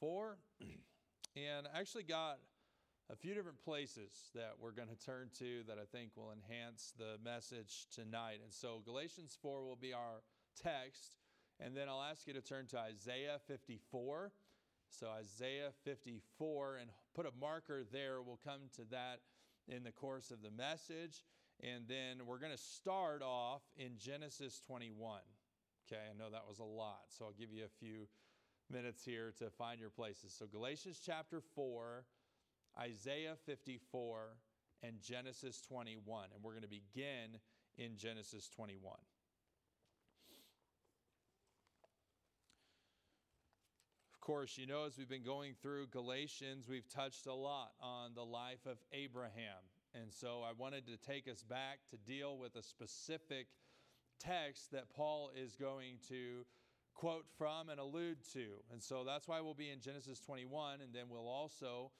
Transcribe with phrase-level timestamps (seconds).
[0.00, 0.38] 4.
[1.36, 2.38] And I actually got
[3.10, 6.92] a few different places that we're going to turn to that I think will enhance
[6.98, 8.40] the message tonight.
[8.42, 10.22] And so Galatians 4 will be our
[10.62, 11.16] text.
[11.60, 14.32] And then I'll ask you to turn to Isaiah 54.
[14.90, 18.22] So Isaiah 54, and put a marker there.
[18.22, 19.20] We'll come to that
[19.68, 21.24] in the course of the message.
[21.62, 25.20] And then we're going to start off in Genesis 21.
[25.86, 28.08] Okay, I know that was a lot, so I'll give you a few
[28.70, 30.34] minutes here to find your places.
[30.36, 32.04] So, Galatians chapter 4,
[32.80, 34.36] Isaiah 54,
[34.82, 36.28] and Genesis 21.
[36.34, 37.40] And we're going to begin
[37.76, 38.94] in Genesis 21.
[44.14, 48.10] Of course, you know, as we've been going through Galatians, we've touched a lot on
[48.14, 49.62] the life of Abraham.
[49.94, 53.46] And so I wanted to take us back to deal with a specific
[54.20, 56.44] text that Paul is going to
[56.98, 58.46] quote from and allude to.
[58.72, 61.92] And so that's why we'll be in Genesis 21, and then we'll also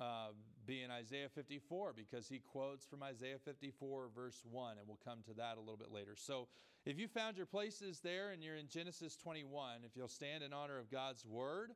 [0.00, 0.28] uh,
[0.66, 5.18] be in Isaiah 54 because he quotes from Isaiah 54, verse 1, and we'll come
[5.26, 6.14] to that a little bit later.
[6.16, 6.48] So
[6.86, 10.54] if you found your places there and you're in Genesis 21, if you'll stand in
[10.54, 11.72] honor of God's word,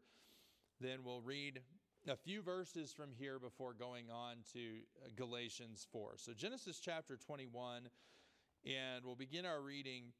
[0.81, 1.61] then we'll read
[2.09, 4.61] a few verses from here before going on to
[5.05, 6.15] uh, Galatians 4.
[6.17, 7.91] So Genesis chapter 21
[8.65, 10.13] and we'll begin our reading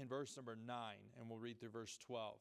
[0.00, 2.34] in verse number 9, and we'll read through verse 12.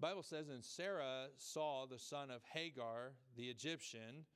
[0.00, 4.26] The Bible says, And Sarah saw the son of Hagar, the Egyptian,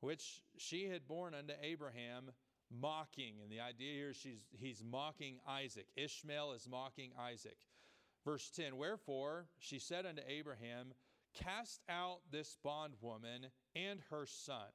[0.00, 2.30] which she had borne unto Abraham,
[2.70, 3.34] mocking.
[3.42, 5.86] And the idea here is she's, he's mocking Isaac.
[5.96, 7.58] Ishmael is mocking Isaac.
[8.24, 10.92] Verse 10 Wherefore she said unto Abraham,
[11.34, 14.68] Cast out this bondwoman and her son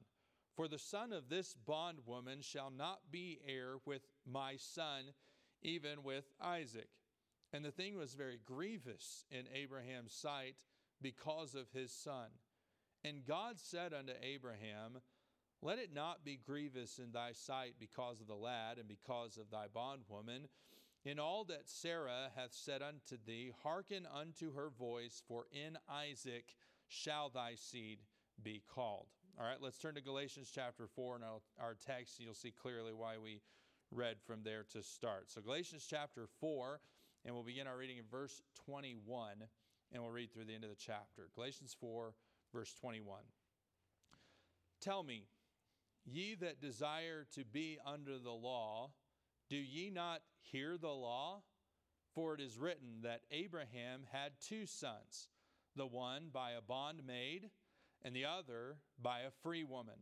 [0.56, 5.12] for the son of this bondwoman shall not be heir with my son,
[5.62, 6.88] even with Isaac.
[7.52, 10.56] And the thing was very grievous in Abraham's sight
[11.00, 12.28] because of his son.
[13.04, 15.00] And God said unto Abraham,
[15.62, 19.50] Let it not be grievous in thy sight because of the lad and because of
[19.50, 20.48] thy bondwoman.
[21.04, 26.56] In all that Sarah hath said unto thee, hearken unto her voice, for in Isaac
[26.88, 27.98] shall thy seed
[28.42, 29.06] be called.
[29.38, 31.24] All right, let's turn to Galatians chapter 4 and
[31.60, 32.18] our text.
[32.18, 33.40] and You'll see clearly why we
[33.90, 35.30] read from there to start.
[35.30, 36.80] So, Galatians chapter 4,
[37.24, 39.32] and we'll begin our reading in verse 21,
[39.92, 41.28] and we'll read through the end of the chapter.
[41.34, 42.14] Galatians 4,
[42.52, 43.20] verse 21.
[44.80, 45.26] Tell me,
[46.04, 48.90] ye that desire to be under the law,
[49.48, 51.42] do ye not hear the law?
[52.14, 55.28] For it is written that Abraham had two sons,
[55.74, 57.50] the one by a bondmaid
[58.02, 59.96] and the other by a free woman.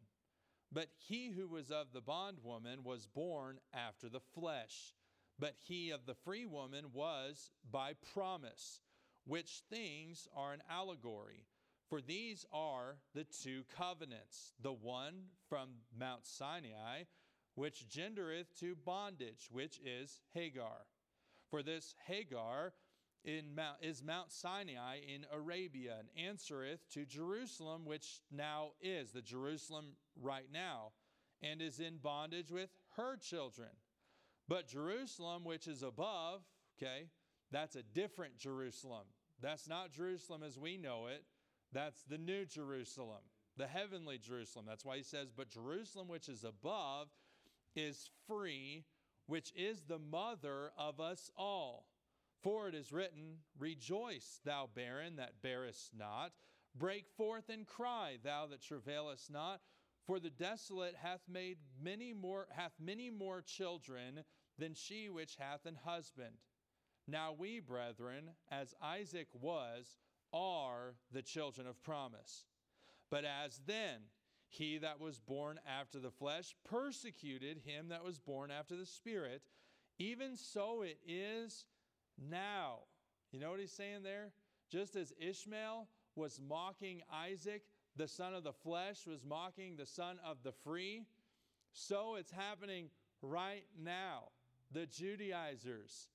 [0.73, 4.95] But he who was of the bondwoman was born after the flesh,
[5.39, 8.81] but he of the free woman was by promise,
[9.25, 11.47] which things are an allegory.
[11.89, 17.05] For these are the two covenants the one from Mount Sinai,
[17.55, 20.87] which gendereth to bondage, which is Hagar.
[21.51, 22.73] For this Hagar
[23.25, 29.23] in Mount, is Mount Sinai in Arabia, and answereth to Jerusalem, which now is the
[29.23, 30.93] Jerusalem right now,
[31.43, 33.71] and is in bondage with her children.
[34.49, 36.43] But Jerusalem, which is above,
[36.79, 37.09] okay,
[37.51, 39.07] that's a different Jerusalem.
[39.41, 41.25] That's not Jerusalem as we know it.
[41.73, 43.23] That's the new Jerusalem,
[43.57, 44.67] the heavenly Jerusalem.
[44.69, 47.09] That's why he says, But Jerusalem, which is above,
[47.75, 48.85] is free,
[49.27, 51.87] which is the mother of us all.
[52.43, 56.33] For it is written, Rejoice, thou barren that bearest not.
[56.77, 59.61] Break forth and cry, thou that travailest not.
[60.07, 64.25] For the desolate hath made many more hath many more children
[64.59, 66.37] than she which hath an husband.
[67.07, 69.97] Now we, brethren, as Isaac was,
[70.33, 72.45] are the children of promise.
[73.11, 74.01] But as then
[74.49, 79.43] he that was born after the flesh persecuted him that was born after the spirit,
[79.99, 81.67] even so it is
[82.19, 82.81] now.
[83.33, 84.33] You know what he's saying there?
[84.71, 87.63] Just as Ishmael was mocking Isaac,
[87.97, 91.05] the son of the flesh was mocking the son of the free,
[91.73, 92.89] so it's happening
[93.23, 94.29] right now.
[94.73, 96.09] The Judaizers,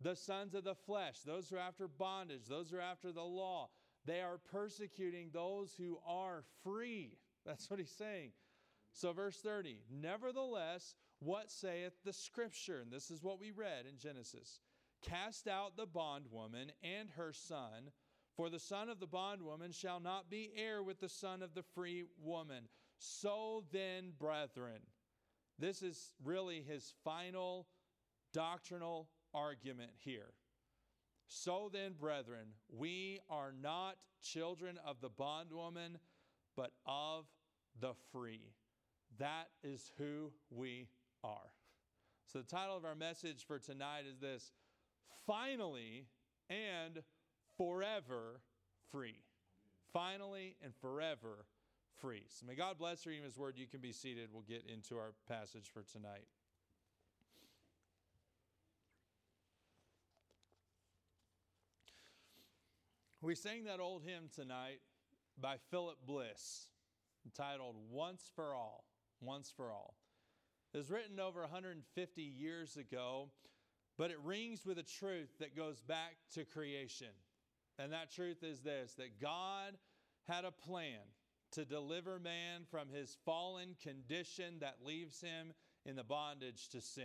[0.00, 3.22] the sons of the flesh, those who are after bondage, those who are after the
[3.22, 3.68] law,
[4.04, 7.18] they are persecuting those who are free.
[7.44, 8.30] That's what he's saying.
[8.92, 12.80] So, verse 30, nevertheless, what saith the scripture?
[12.80, 14.60] And this is what we read in Genesis.
[15.02, 17.90] Cast out the bondwoman and her son,
[18.36, 21.62] for the son of the bondwoman shall not be heir with the son of the
[21.62, 22.68] free woman.
[22.98, 24.80] So then, brethren,
[25.58, 27.66] this is really his final
[28.32, 30.34] doctrinal argument here.
[31.28, 35.98] So then, brethren, we are not children of the bondwoman,
[36.56, 37.26] but of
[37.80, 38.52] the free.
[39.18, 40.88] That is who we
[41.24, 41.52] are.
[42.26, 44.52] So, the title of our message for tonight is this
[45.26, 46.06] Finally
[46.48, 47.02] and
[47.56, 48.40] Forever
[48.90, 49.16] Free.
[49.92, 51.46] Finally and forever
[52.00, 52.24] free.
[52.28, 53.54] So, may God bless you in His word.
[53.56, 54.28] You can be seated.
[54.32, 56.26] We'll get into our passage for tonight.
[63.22, 64.80] We sang that old hymn tonight
[65.40, 66.68] by Philip Bliss
[67.24, 68.84] entitled Once for All.
[69.20, 69.94] Once for All.
[70.72, 73.30] It was written over 150 years ago,
[73.96, 77.08] but it rings with a truth that goes back to creation.
[77.78, 79.76] And that truth is this that God
[80.28, 81.00] had a plan
[81.52, 85.52] to deliver man from his fallen condition that leaves him
[85.84, 87.04] in the bondage to sin.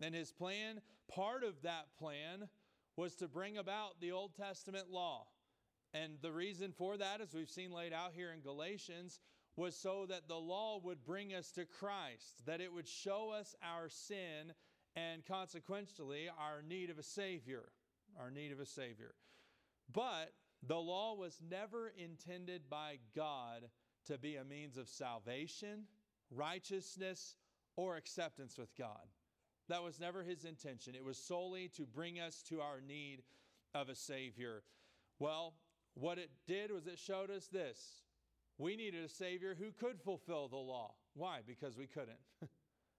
[0.00, 0.80] And his plan,
[1.12, 2.48] part of that plan,
[2.96, 5.26] was to bring about the Old Testament law.
[5.94, 9.20] And the reason for that, as we've seen laid out here in Galatians,
[9.56, 13.56] was so that the law would bring us to Christ, that it would show us
[13.62, 14.52] our sin
[14.94, 17.64] and consequently our need of a Savior.
[18.18, 19.14] Our need of a Savior.
[19.92, 20.32] But
[20.66, 23.68] the law was never intended by God
[24.06, 25.84] to be a means of salvation,
[26.30, 27.36] righteousness,
[27.76, 29.06] or acceptance with God.
[29.68, 30.94] That was never his intention.
[30.94, 33.22] It was solely to bring us to our need
[33.74, 34.62] of a Savior.
[35.18, 35.54] Well,
[35.94, 38.02] what it did was it showed us this
[38.56, 40.94] we needed a Savior who could fulfill the law.
[41.14, 41.40] Why?
[41.46, 42.18] Because we couldn't.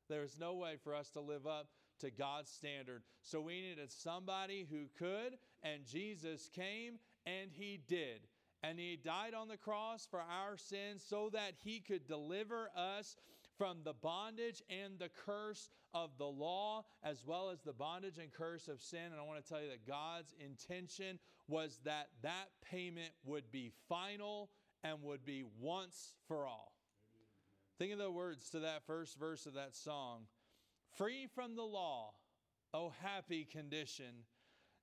[0.09, 1.67] there was no way for us to live up
[1.99, 3.03] to God's standard.
[3.21, 8.21] So we needed somebody who could, and Jesus came and he did.
[8.61, 13.15] And he died on the cross for our sins so that he could deliver us
[13.57, 18.31] from the bondage and the curse of the law, as well as the bondage and
[18.31, 19.11] curse of sin.
[19.11, 23.71] And I want to tell you that God's intention was that that payment would be
[23.87, 24.49] final
[24.83, 26.73] and would be once for all.
[27.77, 30.27] Think of the words to that first verse of that song
[30.95, 32.13] Free from the law,
[32.73, 34.25] O happy condition.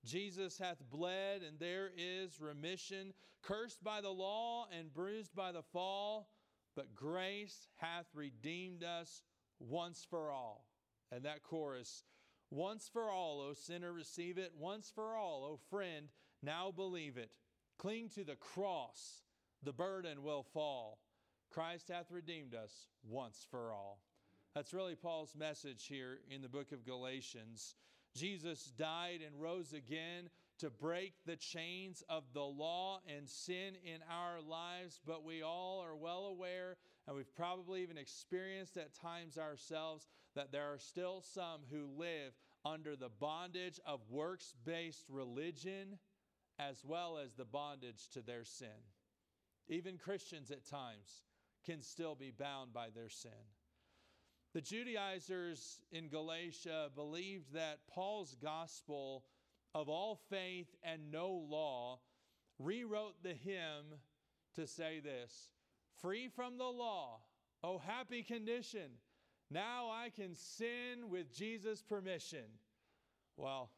[0.05, 3.13] Jesus hath bled, and there is remission.
[3.43, 6.29] Cursed by the law and bruised by the fall
[6.77, 9.23] but grace hath redeemed us
[9.59, 10.67] once for all.
[11.11, 12.05] And that chorus,
[12.51, 14.53] once for all, O sinner, receive it.
[14.57, 16.09] Once for all, O friend,
[16.43, 17.31] now believe it.
[17.79, 19.23] Cling to the cross,
[19.63, 20.99] the burden will fall.
[21.51, 24.01] Christ hath redeemed us once for all.
[24.57, 27.75] That's really Paul's message here in the book of Galatians.
[28.15, 30.31] Jesus died and rose again
[30.61, 35.83] to break the chains of the law and sin in our lives, but we all
[35.85, 41.21] are well aware, and we've probably even experienced at times ourselves, that there are still
[41.21, 42.33] some who live
[42.65, 45.99] under the bondage of works based religion
[46.59, 48.69] as well as the bondage to their sin.
[49.69, 51.25] Even Christians at times
[51.67, 53.33] can still be bound by their sin.
[54.57, 59.27] The Judaizers in Galatia believed that Paul's gospel
[59.75, 61.99] of all faith and no law,
[62.59, 63.99] rewrote the hymn
[64.55, 65.51] to say this
[66.01, 67.21] Free from the law,
[67.63, 68.93] oh happy condition,
[69.51, 72.47] now I can sin with Jesus' permission.
[73.37, 73.69] Well,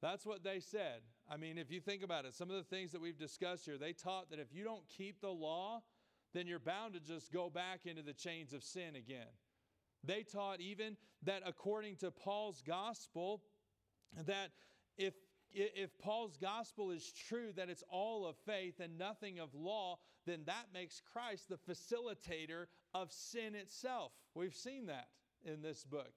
[0.00, 1.02] that's what they said.
[1.30, 3.76] I mean, if you think about it, some of the things that we've discussed here,
[3.76, 5.82] they taught that if you don't keep the law,
[6.32, 9.28] then you're bound to just go back into the chains of sin again.
[10.06, 13.42] They taught even that according to Paul's gospel,
[14.26, 14.50] that
[14.96, 15.14] if
[15.52, 20.40] if Paul's gospel is true, that it's all of faith and nothing of law, then
[20.46, 24.12] that makes Christ the facilitator of sin itself.
[24.34, 25.08] We've seen that
[25.44, 26.12] in this book.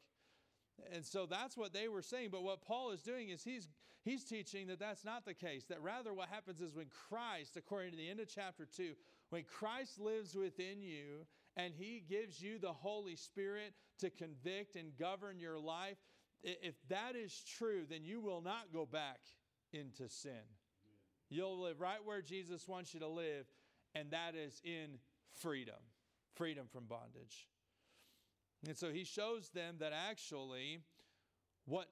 [0.93, 2.29] And so that's what they were saying.
[2.31, 3.67] But what Paul is doing is he's,
[4.03, 5.65] he's teaching that that's not the case.
[5.65, 8.93] That rather, what happens is when Christ, according to the end of chapter 2,
[9.29, 11.25] when Christ lives within you
[11.59, 15.97] and he gives you the Holy Spirit to convict and govern your life,
[16.41, 19.19] if that is true, then you will not go back
[19.73, 20.47] into sin.
[21.29, 23.45] You'll live right where Jesus wants you to live,
[23.93, 24.99] and that is in
[25.41, 25.75] freedom
[26.35, 27.49] freedom from bondage.
[28.65, 30.79] And so he shows them that actually
[31.65, 31.89] what,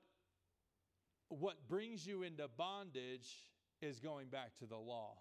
[1.28, 3.50] what brings you into bondage
[3.82, 5.18] is going back to the law.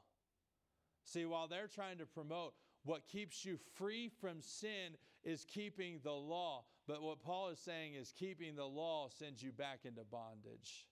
[1.02, 2.54] See, while they're trying to promote
[2.86, 6.64] what keeps you free from sin is keeping the law.
[6.86, 10.86] But what Paul is saying is keeping the law sends you back into bondage.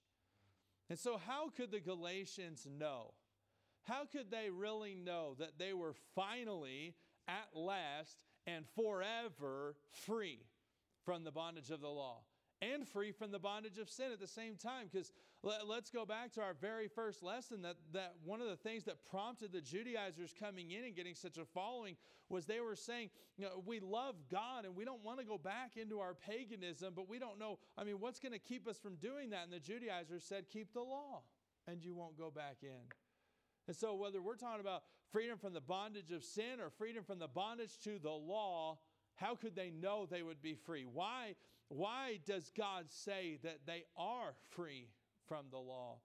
[0.90, 3.14] And so, how could the Galatians know?
[3.84, 6.94] How could they really know that they were finally,
[7.28, 10.40] at last, and forever free
[11.04, 12.22] from the bondage of the law?
[12.72, 14.88] And free from the bondage of sin at the same time.
[14.90, 18.56] Because let, us go back to our very first lesson that, that one of the
[18.56, 21.96] things that prompted the Judaizers coming in and getting such a following
[22.28, 25.36] was they were saying, you know, we love God and we don't want to go
[25.36, 28.78] back into our paganism, but we don't know, I mean, what's going to keep us
[28.78, 29.44] from doing that?
[29.44, 31.22] And the Judaizers said, keep the law
[31.66, 32.88] and you won't go back in.
[33.66, 37.18] And so, whether we're talking about freedom from the bondage of sin or freedom from
[37.18, 38.78] the bondage to the law,
[39.14, 40.84] how could they know they would be free?
[40.84, 41.34] Why,
[41.68, 44.88] why does God say that they are free
[45.26, 45.98] from the law?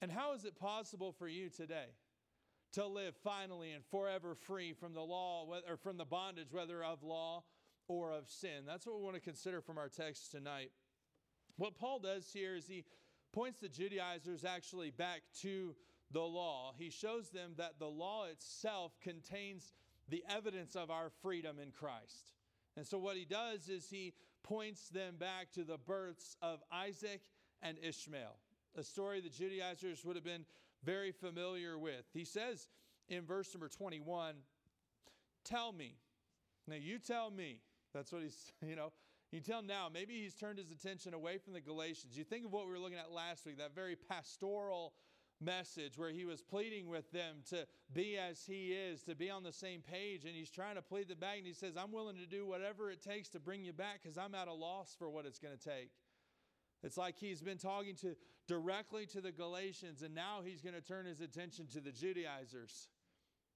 [0.00, 1.94] And how is it possible for you today
[2.72, 7.02] to live finally and forever free from the law or from the bondage, whether of
[7.02, 7.44] law
[7.86, 8.64] or of sin?
[8.66, 10.72] That's what we want to consider from our text tonight.
[11.56, 12.84] What Paul does here is he
[13.32, 15.74] points the Judaizers actually back to
[16.10, 16.74] the law.
[16.76, 19.72] He shows them that the law itself contains
[20.08, 22.32] the evidence of our freedom in Christ.
[22.76, 27.20] And so, what he does is he points them back to the births of Isaac
[27.62, 28.36] and Ishmael,
[28.76, 30.44] a story the Judaizers would have been
[30.84, 32.04] very familiar with.
[32.12, 32.68] He says
[33.08, 34.34] in verse number 21,
[35.44, 35.96] Tell me.
[36.68, 37.60] Now, you tell me.
[37.92, 38.92] That's what he's, you know,
[39.30, 42.16] you tell now, maybe he's turned his attention away from the Galatians.
[42.16, 44.92] You think of what we were looking at last week, that very pastoral
[45.42, 49.42] message where he was pleading with them to be as he is, to be on
[49.42, 50.24] the same page.
[50.24, 52.90] And he's trying to plead the back, and he says, I'm willing to do whatever
[52.90, 55.56] it takes to bring you back because I'm at a loss for what it's going
[55.56, 55.90] to take.
[56.82, 58.16] It's like he's been talking to
[58.48, 62.88] directly to the Galatians, and now he's going to turn his attention to the Judaizers.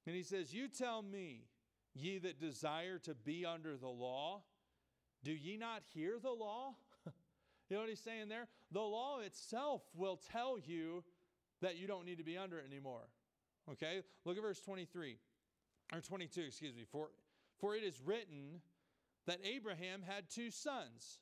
[0.07, 1.47] And he says, You tell me,
[1.95, 4.43] ye that desire to be under the law,
[5.25, 6.77] do ye not hear the law?
[7.69, 8.47] you know what he's saying there?
[8.71, 11.03] The law itself will tell you
[11.63, 13.09] that you don't need to be under anymore.
[13.71, 14.03] Okay?
[14.25, 15.17] Look at verse 23
[15.93, 16.85] or 22, excuse me.
[16.91, 17.11] For
[17.59, 18.61] for it is written
[19.27, 21.21] that Abraham had two sons,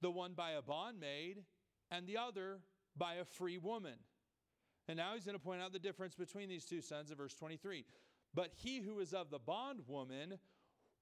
[0.00, 1.44] the one by a bondmaid
[1.90, 2.58] and the other
[2.96, 3.94] by a free woman.
[4.88, 7.34] And now he's going to point out the difference between these two sons in verse
[7.34, 7.84] 23.
[8.34, 10.38] But he who is of the bondwoman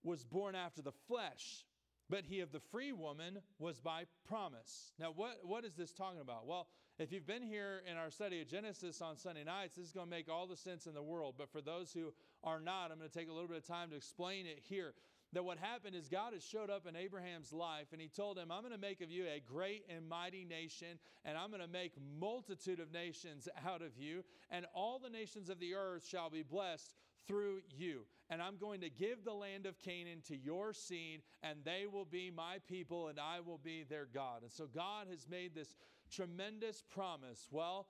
[0.03, 1.65] was born after the flesh,
[2.09, 4.93] but he of the free woman was by promise.
[4.99, 6.47] Now, what, what is this talking about?
[6.47, 9.93] Well, if you've been here in our study of Genesis on Sunday nights, this is
[9.93, 11.35] going to make all the sense in the world.
[11.39, 12.13] But for those who
[12.43, 14.95] are not, I'm going to take a little bit of time to explain it here.
[15.33, 18.51] That what happened is God has showed up in Abraham's life and he told him,
[18.51, 21.69] I'm going to make of you a great and mighty nation, and I'm going to
[21.69, 26.31] make multitude of nations out of you, and all the nations of the earth shall
[26.31, 26.95] be blessed
[27.29, 28.07] through you.
[28.31, 32.07] And I'm going to give the land of Canaan to your seed, and they will
[32.07, 34.43] be my people, and I will be their God.
[34.43, 35.75] And so God has made this
[36.11, 37.49] tremendous promise.
[37.51, 37.89] Well,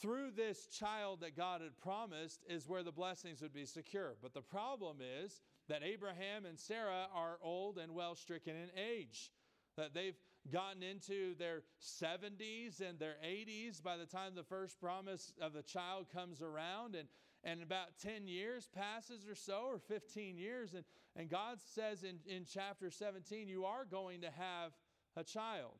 [0.00, 4.14] through this child that God had promised is where the blessings would be secure.
[4.22, 9.32] But the problem is that Abraham and Sarah are old and well stricken in age.
[9.76, 10.18] That they've
[10.52, 15.62] gotten into their 70s and their 80s by the time the first promise of the
[15.62, 16.94] child comes around.
[16.94, 17.08] And
[17.46, 22.18] and about 10 years passes or so, or 15 years, and, and God says in,
[22.26, 24.72] in chapter 17, You are going to have
[25.16, 25.78] a child.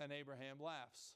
[0.00, 1.14] And Abraham laughs.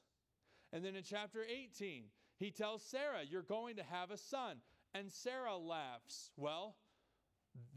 [0.71, 2.05] And then in chapter 18,
[2.37, 4.57] he tells Sarah, You're going to have a son.
[4.93, 6.31] And Sarah laughs.
[6.37, 6.75] Well,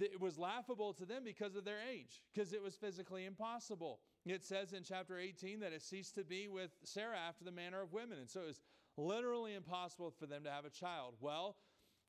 [0.01, 4.01] it was laughable to them because of their age, because it was physically impossible.
[4.25, 7.83] It says in chapter 18 that it ceased to be with Sarah after the manner
[7.83, 8.19] of women.
[8.19, 8.61] And so it was
[8.97, 11.15] literally impossible for them to have a child.
[11.21, 11.57] Well,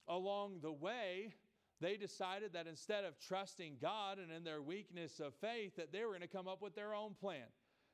[0.07, 1.33] along the way,
[1.79, 6.03] they decided that instead of trusting God and in their weakness of faith, that they
[6.03, 7.45] were going to come up with their own plan.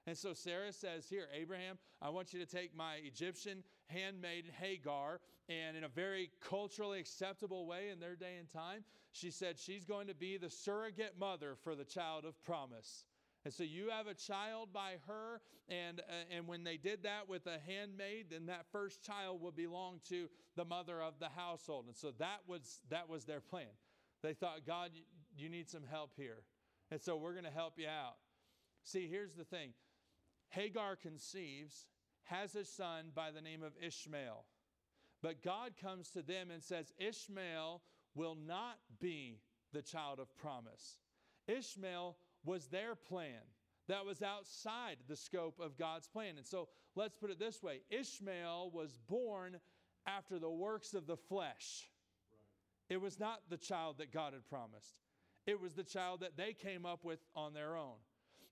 [0.05, 5.19] And so Sarah says, Here, Abraham, I want you to take my Egyptian handmaid Hagar,
[5.47, 9.85] and in a very culturally acceptable way in their day and time, she said she's
[9.85, 13.05] going to be the surrogate mother for the child of promise.
[13.45, 17.27] And so you have a child by her, and, uh, and when they did that
[17.27, 21.85] with a handmaid, then that first child would belong to the mother of the household.
[21.87, 23.67] And so that was, that was their plan.
[24.21, 24.91] They thought, God,
[25.37, 26.43] you need some help here.
[26.89, 28.15] And so we're going to help you out.
[28.85, 29.73] See, here's the thing
[30.53, 31.87] Hagar conceives,
[32.25, 34.45] has a son by the name of Ishmael.
[35.21, 37.81] But God comes to them and says, Ishmael
[38.15, 39.39] will not be
[39.71, 40.97] the child of promise.
[41.47, 43.41] Ishmael was their plan.
[43.87, 46.35] That was outside the scope of God's plan.
[46.37, 49.57] And so let's put it this way Ishmael was born
[50.05, 51.89] after the works of the flesh.
[52.89, 54.99] It was not the child that God had promised,
[55.45, 57.95] it was the child that they came up with on their own.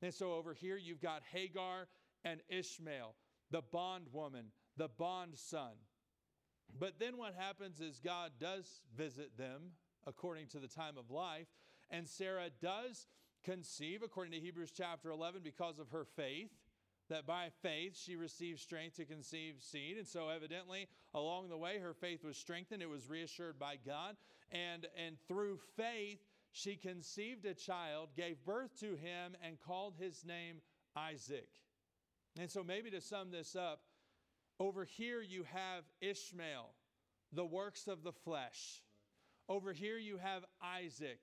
[0.01, 1.87] And so over here, you've got Hagar
[2.23, 3.15] and Ishmael,
[3.51, 4.45] the bondwoman,
[4.77, 5.73] the bond son.
[6.79, 9.71] But then what happens is God does visit them
[10.07, 11.47] according to the time of life,
[11.89, 13.07] and Sarah does
[13.43, 16.51] conceive, according to Hebrews chapter 11, because of her faith
[17.09, 19.97] that by faith she received strength to conceive seed.
[19.97, 22.81] And so, evidently, along the way, her faith was strengthened.
[22.81, 24.15] It was reassured by God.
[24.51, 26.19] And, and through faith,
[26.51, 30.61] she conceived a child, gave birth to him, and called his name
[30.95, 31.49] Isaac.
[32.39, 33.81] And so, maybe to sum this up,
[34.59, 36.69] over here you have Ishmael,
[37.33, 38.81] the works of the flesh.
[39.49, 41.19] Over here you have Isaac,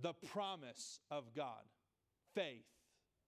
[0.00, 1.64] the promise of God,
[2.34, 2.66] faith.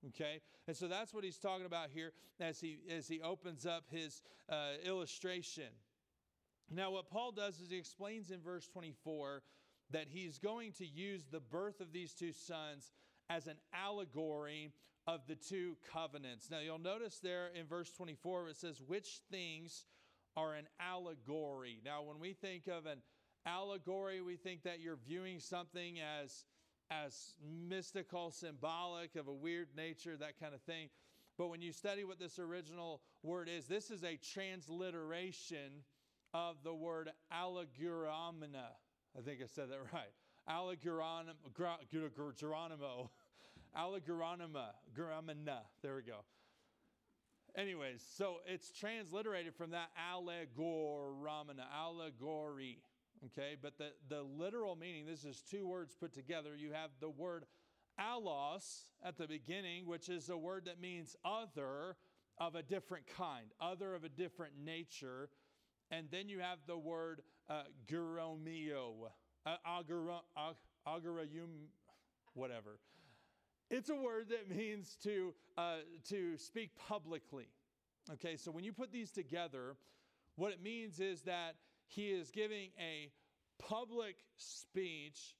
[0.08, 3.84] Okay, and so that's what he's talking about here as he as he opens up
[3.90, 5.68] his uh, illustration.
[6.70, 9.42] Now, what Paul does is he explains in verse 24
[9.92, 12.92] that he's going to use the birth of these two sons
[13.28, 14.72] as an allegory
[15.06, 16.50] of the two covenants.
[16.50, 19.84] Now, you'll notice there in verse 24 it says, Which things
[20.36, 21.80] are an allegory?
[21.84, 22.98] Now, when we think of an
[23.46, 26.44] allegory, we think that you're viewing something as
[26.90, 27.34] as
[27.68, 30.88] mystical, symbolic, of a weird nature, that kind of thing.
[31.38, 35.84] But when you study what this original word is, this is a transliteration
[36.34, 38.74] of the word allegoramina.
[39.16, 40.12] I think I said that right.
[40.48, 41.34] Allegoronimo,
[42.36, 43.10] Geronimo.
[43.76, 45.60] allegoronima, Geronima.
[45.82, 46.20] There we go.
[47.56, 52.78] Anyways, so it's transliterated from that allegoramina, allegory.
[53.26, 56.56] Okay, but the, the literal meaning, this is two words put together.
[56.56, 57.44] You have the word
[57.98, 61.96] allos at the beginning, which is a word that means other
[62.38, 65.28] of a different kind, other of a different nature.
[65.90, 69.10] And then you have the word uh, guromio,
[69.44, 69.56] uh,
[70.86, 71.66] agarayum,
[72.34, 72.78] whatever.
[73.70, 75.78] It's a word that means to, uh,
[76.08, 77.48] to speak publicly.
[78.14, 79.76] Okay, so when you put these together,
[80.36, 83.10] what it means is that he is giving a
[83.58, 85.36] public speech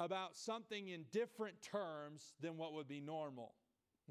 [0.00, 3.52] about something in different terms than what would be normal.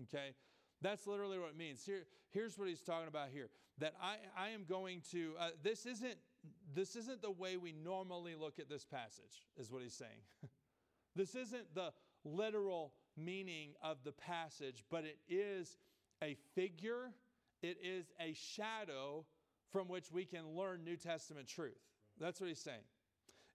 [0.03, 0.35] Okay?
[0.81, 1.83] That's literally what it means.
[1.85, 3.49] Here, here's what he's talking about here.
[3.79, 6.17] That I, I am going to, uh, this isn't
[6.73, 10.21] this isn't the way we normally look at this passage, is what he's saying.
[11.15, 11.91] this isn't the
[12.23, 15.77] literal meaning of the passage, but it is
[16.23, 17.11] a figure,
[17.61, 19.25] it is a shadow
[19.71, 21.79] from which we can learn New Testament truth.
[22.19, 22.83] That's what he's saying.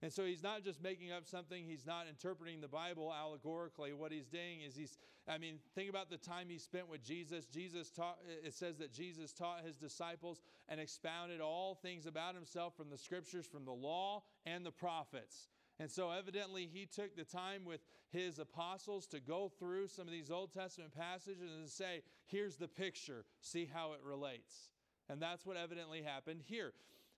[0.03, 3.93] And so he's not just making up something, he's not interpreting the Bible allegorically.
[3.93, 7.45] What he's doing is he's, I mean, think about the time he spent with Jesus.
[7.45, 12.77] Jesus taught, it says that Jesus taught his disciples and expounded all things about himself
[12.77, 15.47] from the scriptures, from the law and the prophets.
[15.79, 20.11] And so, evidently, he took the time with his apostles to go through some of
[20.11, 24.71] these Old Testament passages and say, here's the picture, see how it relates.
[25.09, 26.73] And that's what evidently happened here.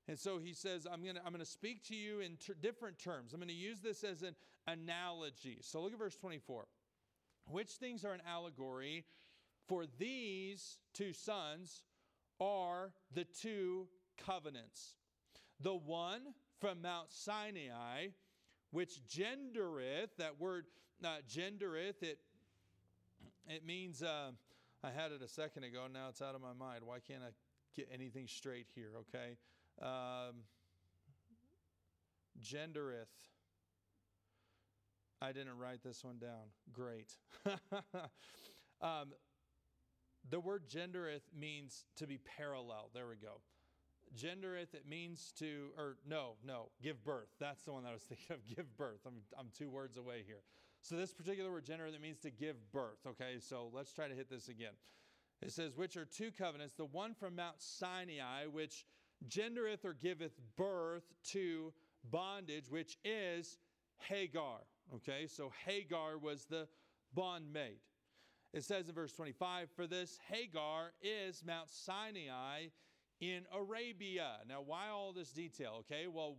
[0.10, 2.98] And so he says, I'm going to I'm to speak to you in ter- different
[2.98, 3.32] terms.
[3.32, 5.60] I'm going to use this as an analogy.
[5.62, 6.66] So look at verse 24.
[7.46, 9.06] Which things are an allegory?
[9.68, 11.84] For these two sons
[12.42, 13.88] are the two
[14.26, 14.96] covenants.
[15.60, 16.22] The one
[16.60, 18.08] from Mount Sinai,
[18.72, 20.66] which gendereth, that word
[21.06, 22.18] uh, gendereth, it,
[23.48, 24.32] it means, uh,
[24.84, 26.82] I had it a second ago, now it's out of my mind.
[26.84, 27.30] Why can't I
[27.76, 29.38] get anything straight here, okay?
[29.82, 30.44] Um,
[32.42, 33.08] gendereth.
[35.22, 36.52] I didn't write this one down.
[36.72, 37.14] Great.
[38.82, 39.14] um,
[40.30, 42.90] the word gendereth means to be parallel.
[42.94, 43.42] There we go.
[44.18, 47.30] Gendereth, it means to, or no, no, give birth.
[47.40, 48.46] That's the one that I was thinking of.
[48.56, 49.02] Give birth.
[49.06, 50.42] I'm, I'm two words away here.
[50.82, 53.00] So, this particular word, gendereth, it means to give birth.
[53.06, 54.74] Okay, so let's try to hit this again.
[55.42, 58.86] It says, which are two covenants, the one from Mount Sinai, which
[59.28, 61.74] gendereth or giveth birth to
[62.10, 63.58] bondage, which is
[63.98, 64.60] Hagar.
[64.96, 66.68] Okay, so Hagar was the
[67.16, 67.80] bondmaid.
[68.54, 72.68] It says in verse 25, For this Hagar is Mount Sinai
[73.20, 74.38] in Arabia.
[74.48, 75.82] Now, why all this detail?
[75.82, 76.38] Okay, well,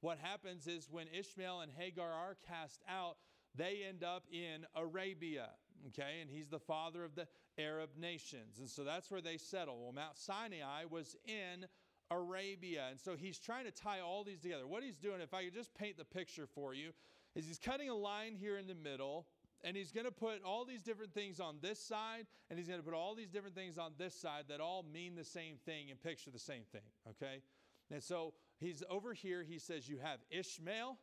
[0.00, 3.16] what happens is when Ishmael and Hagar are cast out,
[3.54, 5.48] they end up in Arabia.
[5.88, 7.26] Okay, and he's the father of the
[7.58, 8.58] Arab nations.
[8.58, 9.78] And so that's where they settle.
[9.82, 11.66] Well, Mount Sinai was in
[12.10, 12.86] Arabia.
[12.90, 14.66] And so he's trying to tie all these together.
[14.66, 16.90] What he's doing, if I could just paint the picture for you,
[17.34, 19.26] is he's cutting a line here in the middle.
[19.64, 22.78] And he's going to put all these different things on this side, and he's going
[22.78, 25.90] to put all these different things on this side that all mean the same thing
[25.90, 27.40] and picture the same thing, okay?
[27.90, 30.98] And so he's over here, he says, You have Ishmael,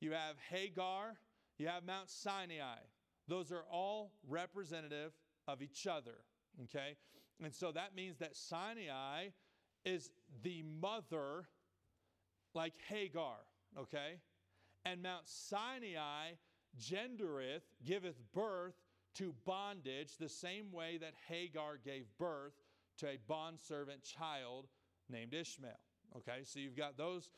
[0.00, 1.18] you have Hagar,
[1.58, 2.78] you have Mount Sinai.
[3.28, 5.12] Those are all representative
[5.46, 6.24] of each other,
[6.64, 6.96] okay?
[7.42, 9.28] And so that means that Sinai
[9.84, 10.10] is
[10.42, 11.46] the mother,
[12.54, 13.36] like Hagar,
[13.78, 14.20] okay?
[14.84, 16.32] And Mount Sinai
[16.78, 18.74] gendereth, giveth birth
[19.14, 22.54] to bondage the same way that Hagar gave birth
[22.98, 24.66] to a bondservant child
[25.08, 25.72] named Ishmael.
[26.16, 27.30] Okay, so you've got those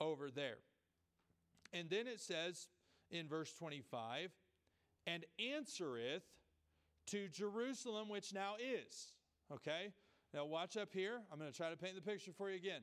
[0.00, 0.58] over there.
[1.72, 2.68] And then it says
[3.10, 4.30] in verse 25,
[5.06, 6.22] and answereth
[7.08, 9.12] to Jerusalem, which now is.
[9.52, 9.92] Okay,
[10.34, 11.20] now watch up here.
[11.30, 12.82] I'm going to try to paint the picture for you again.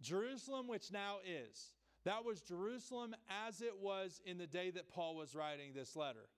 [0.00, 1.72] Jerusalem, which now is.
[2.04, 6.28] That was Jerusalem as it was in the day that Paul was writing this letter.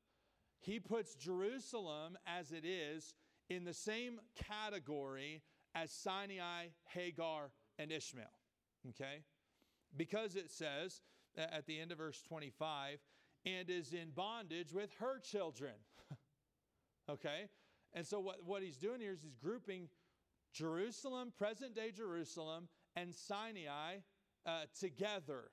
[0.61, 3.15] He puts Jerusalem as it is
[3.51, 5.43] in the same category
[5.75, 8.27] as Sinai, Hagar, and Ishmael.
[8.91, 9.25] Okay?
[9.97, 11.03] Because it says
[11.37, 12.99] at the end of verse 25,
[13.45, 15.75] and is in bondage with her children.
[17.11, 17.49] okay?
[17.93, 19.89] And so what, what he's doing here is he's grouping
[20.59, 23.99] Jerusalem, present day Jerusalem, and Sinai
[24.45, 25.45] uh, together.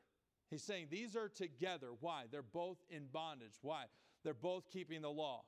[0.49, 1.89] He's saying these are together.
[1.99, 2.23] Why?
[2.31, 3.59] They're both in bondage.
[3.61, 3.85] Why?
[4.23, 5.43] They're both keeping the law.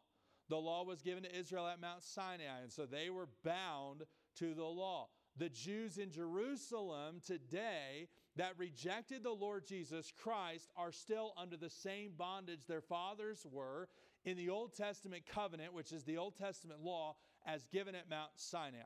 [0.50, 4.04] The law was given to Israel at Mount Sinai, and so they were bound
[4.38, 5.10] to the law.
[5.38, 11.70] The Jews in Jerusalem today that rejected the Lord Jesus Christ are still under the
[11.70, 13.90] same bondage their fathers were
[14.24, 17.16] in the Old Testament covenant, which is the Old Testament law,
[17.46, 18.78] as given at Mount Sinai.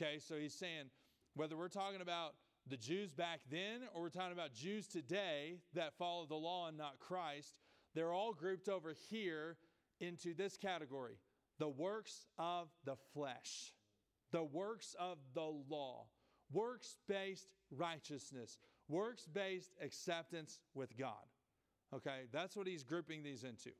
[0.00, 0.84] Okay, so he's saying
[1.34, 2.34] whether we're talking about
[2.68, 6.78] the Jews back then or we're talking about Jews today that follow the law and
[6.78, 7.56] not Christ,
[7.96, 9.56] they're all grouped over here
[9.98, 11.18] into this category
[11.58, 13.74] the works of the flesh,
[14.30, 16.06] the works of the law,
[16.52, 21.26] works based righteousness, works based acceptance with God.
[21.92, 23.70] Okay, that's what he's grouping these into.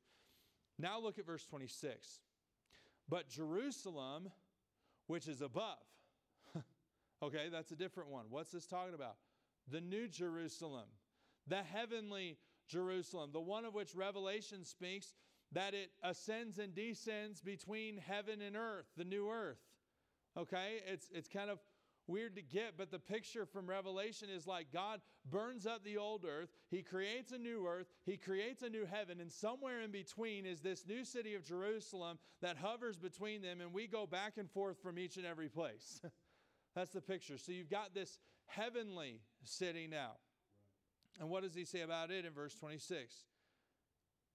[0.81, 2.19] Now look at verse 26.
[3.09, 4.31] But Jerusalem,
[5.07, 5.79] which is above,
[7.23, 8.27] okay, that's a different one.
[8.31, 9.17] What's this talking about?
[9.71, 10.87] The new Jerusalem,
[11.47, 15.15] the heavenly Jerusalem, the one of which Revelation speaks
[15.53, 19.59] that it ascends and descends between heaven and earth, the new earth.
[20.37, 20.81] Okay?
[20.87, 21.59] It's, it's kind of
[22.07, 25.01] weird to get, but the picture from Revelation is like God
[25.31, 29.21] burns up the old earth, He creates a new earth, He creates a new heaven,
[29.21, 33.73] and somewhere in between is this new city of Jerusalem that hovers between them, and
[33.73, 36.01] we go back and forth from each and every place.
[36.79, 37.39] That's the picture.
[37.39, 40.13] So you've got this heavenly city now.
[41.19, 43.13] And what does he say about it in verse 26?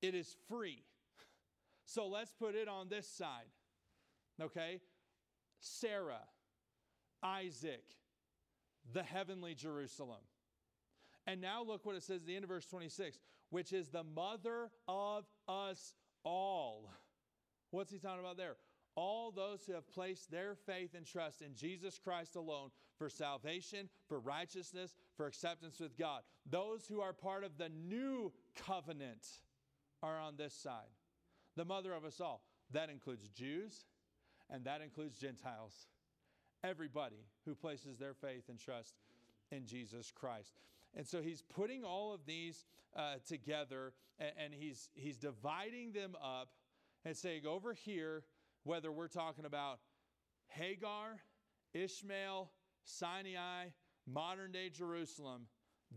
[0.01, 0.84] It is free.
[1.86, 3.47] So let's put it on this side.
[4.41, 4.82] Okay?
[5.62, 6.19] Sarah,
[7.23, 7.86] Isaac,
[8.91, 10.19] the heavenly Jerusalem.
[11.25, 13.19] And now look what it says at the end of verse 26,
[13.51, 15.93] which is the mother of us
[16.25, 16.89] all.
[17.71, 18.58] What's he talking about there?
[18.95, 23.89] All those who have placed their faith and trust in Jesus Christ alone for salvation,
[24.08, 26.21] for righteousness, for acceptance with God.
[26.49, 29.27] Those who are part of the new covenant
[30.03, 30.91] are on this side.
[31.56, 32.43] The mother of us all.
[32.71, 33.86] That includes Jews
[34.49, 35.88] and that includes Gentiles.
[36.63, 38.95] Everybody who places their faith and trust
[39.51, 40.53] in Jesus Christ.
[40.95, 46.15] And so he's putting all of these uh, together and, and he's, he's dividing them
[46.23, 46.49] up
[47.06, 48.23] and saying, over here,
[48.63, 49.80] whether we're talking about
[50.47, 51.19] Hagar,
[51.73, 52.52] Ishmael,
[52.84, 53.67] Sinai,
[54.06, 55.47] modern day Jerusalem,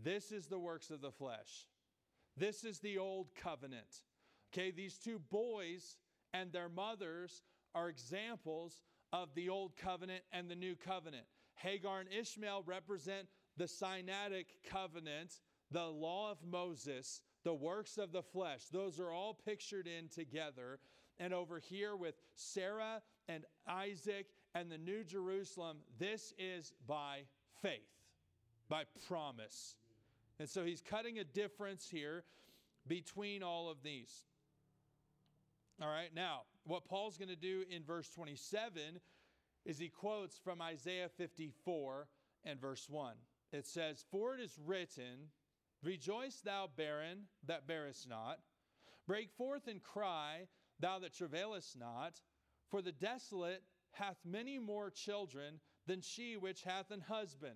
[0.01, 1.67] this is the works of the flesh.
[2.35, 4.03] This is the old covenant.
[4.53, 5.97] Okay, these two boys
[6.33, 7.41] and their mothers
[7.73, 11.25] are examples of the old covenant and the new covenant.
[11.55, 13.27] Hagar and Ishmael represent
[13.57, 15.33] the Sinaitic covenant,
[15.71, 18.65] the law of Moses, the works of the flesh.
[18.71, 20.79] Those are all pictured in together.
[21.19, 27.21] And over here with Sarah and Isaac and the New Jerusalem, this is by
[27.61, 27.89] faith,
[28.69, 29.75] by promise.
[30.39, 32.23] And so he's cutting a difference here
[32.87, 34.23] between all of these.
[35.81, 38.99] All right, now, what Paul's going to do in verse 27
[39.65, 42.07] is he quotes from Isaiah 54
[42.45, 43.13] and verse 1.
[43.51, 45.29] It says, For it is written,
[45.83, 48.39] Rejoice, thou barren that bearest not.
[49.05, 50.47] Break forth and cry,
[50.79, 52.21] thou that travailest not.
[52.69, 57.55] For the desolate hath many more children than she which hath an husband.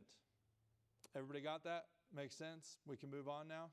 [1.15, 1.85] Everybody got that?
[2.15, 2.77] Makes sense?
[2.85, 3.71] We can move on now?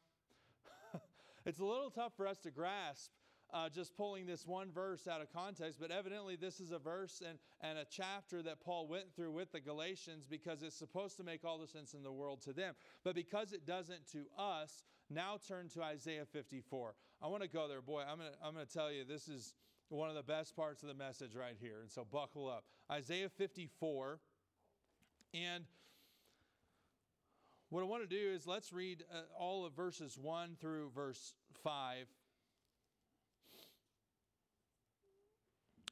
[1.47, 3.11] it's a little tough for us to grasp
[3.53, 7.23] uh, just pulling this one verse out of context, but evidently this is a verse
[7.27, 11.25] and, and a chapter that Paul went through with the Galatians because it's supposed to
[11.25, 12.75] make all the sense in the world to them.
[13.05, 16.95] But because it doesn't to us, now turn to Isaiah 54.
[17.23, 17.81] I want to go there.
[17.81, 19.55] Boy, I'm going to I'm going to tell you, this is
[19.89, 21.81] one of the best parts of the message right here.
[21.81, 22.65] And so buckle up.
[22.93, 24.21] Isaiah 54.
[25.35, 25.65] And
[27.71, 31.35] what I want to do is let's read uh, all of verses 1 through verse
[31.63, 32.07] 5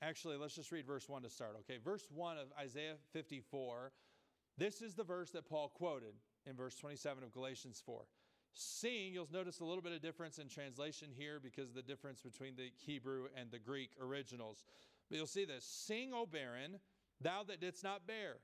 [0.07, 1.79] actually, let's just read verse 1 to start, okay?
[1.83, 3.92] Verse 1 of Isaiah 54.
[4.57, 6.14] This is the verse that Paul quoted
[6.47, 8.03] in verse 27 of Galatians 4.
[8.55, 12.23] Sing, you'll notice a little bit of difference in translation here because of the difference
[12.23, 14.64] between the Hebrew and the Greek originals.
[15.11, 16.79] But you'll see this Sing, O barren,
[17.21, 18.37] thou that didst not bear.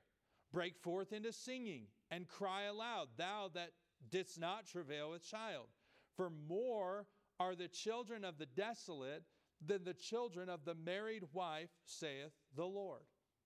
[0.53, 3.70] Break forth into singing and cry aloud, thou that
[4.11, 5.68] didst not travail with child.
[6.14, 7.07] For more
[7.40, 9.22] are the children of the desolate
[9.66, 13.03] than the children of the married wife, saith the Lord.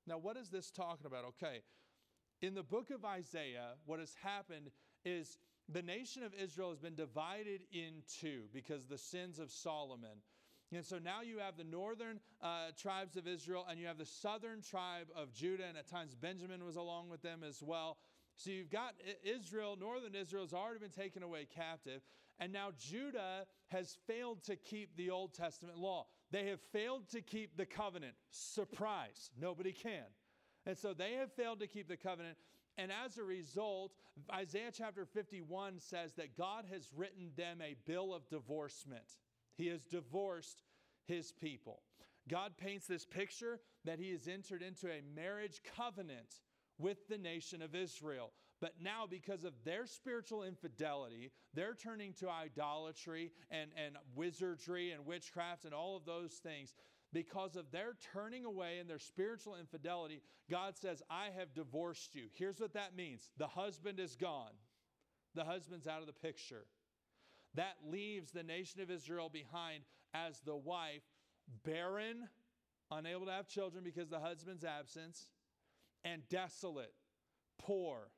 [0.06, 1.24] Now, what is this talking about?
[1.24, 1.62] Okay,
[2.42, 4.70] in the book of Isaiah, what has happened
[5.04, 10.22] is the nation of Israel has been divided in two because the sins of Solomon.
[10.72, 14.04] And so now you have the northern uh, tribes of Israel and you have the
[14.04, 17.98] southern tribe of Judah, and at times Benjamin was along with them as well.
[18.36, 22.02] So you've got Israel, northern Israel has already been taken away captive,
[22.38, 26.06] and now Judah has failed to keep the Old Testament law.
[26.30, 28.14] They have failed to keep the covenant.
[28.30, 30.04] Surprise, nobody can.
[30.66, 32.36] And so they have failed to keep the covenant.
[32.78, 33.92] And as a result,
[34.32, 39.04] Isaiah chapter 51 says that God has written them a bill of divorcement.
[39.56, 40.62] He has divorced
[41.06, 41.82] his people.
[42.28, 46.40] God paints this picture that he has entered into a marriage covenant
[46.78, 48.32] with the nation of Israel.
[48.60, 55.04] But now, because of their spiritual infidelity, they're turning to idolatry and, and wizardry and
[55.04, 56.74] witchcraft and all of those things.
[57.12, 62.24] Because of their turning away and their spiritual infidelity, God says, I have divorced you.
[62.32, 64.52] Here's what that means the husband is gone,
[65.34, 66.64] the husband's out of the picture.
[67.54, 71.04] That leaves the nation of Israel behind as the wife,
[71.64, 72.28] barren,
[72.90, 75.28] unable to have children because the husband's absence,
[76.06, 76.94] and desolate,
[77.58, 78.10] poor,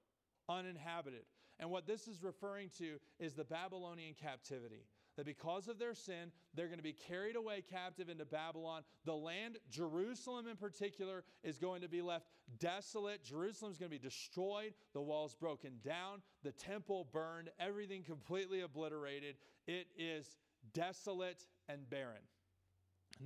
[0.49, 1.25] uninhabited.
[1.59, 4.85] And what this is referring to is the Babylonian captivity.
[5.17, 8.83] That because of their sin, they're going to be carried away captive into Babylon.
[9.05, 12.29] The land, Jerusalem in particular, is going to be left
[12.61, 13.25] desolate.
[13.25, 18.61] Jerusalem is going to be destroyed, the walls broken down, the temple burned, everything completely
[18.61, 19.35] obliterated.
[19.67, 20.37] It is
[20.73, 22.23] desolate and barren.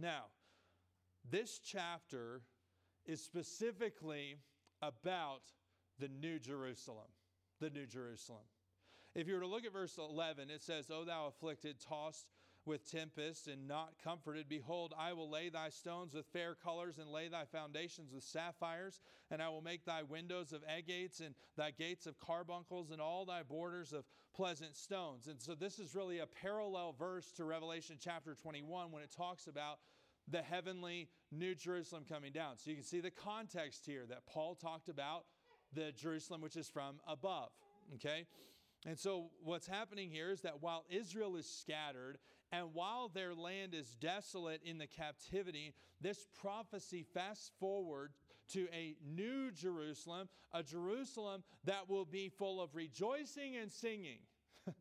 [0.01, 0.25] Now,
[1.31, 2.41] this chapter
[3.05, 4.37] is specifically
[4.83, 5.43] about
[5.99, 7.09] the New Jerusalem.
[7.61, 8.43] The New Jerusalem.
[9.15, 12.27] If you were to look at verse 11, it says, O thou afflicted, tossed
[12.65, 17.11] with tempest and not comforted, behold, I will lay thy stones with fair colors and
[17.11, 21.73] lay thy foundations with sapphires, and I will make thy windows of agates and thy
[21.73, 25.27] gates of carbuncles and all thy borders of pleasant stones.
[25.27, 29.47] And so this is really a parallel verse to Revelation chapter 21 when it talks
[29.47, 29.79] about
[30.29, 32.59] the heavenly New Jerusalem coming down.
[32.59, 35.25] So you can see the context here that Paul talked about
[35.73, 37.51] the Jerusalem which is from above.
[37.95, 38.27] Okay?
[38.85, 42.19] And so, what's happening here is that while Israel is scattered
[42.51, 48.13] and while their land is desolate in the captivity, this prophecy fast forward
[48.53, 54.19] to a new Jerusalem, a Jerusalem that will be full of rejoicing and singing.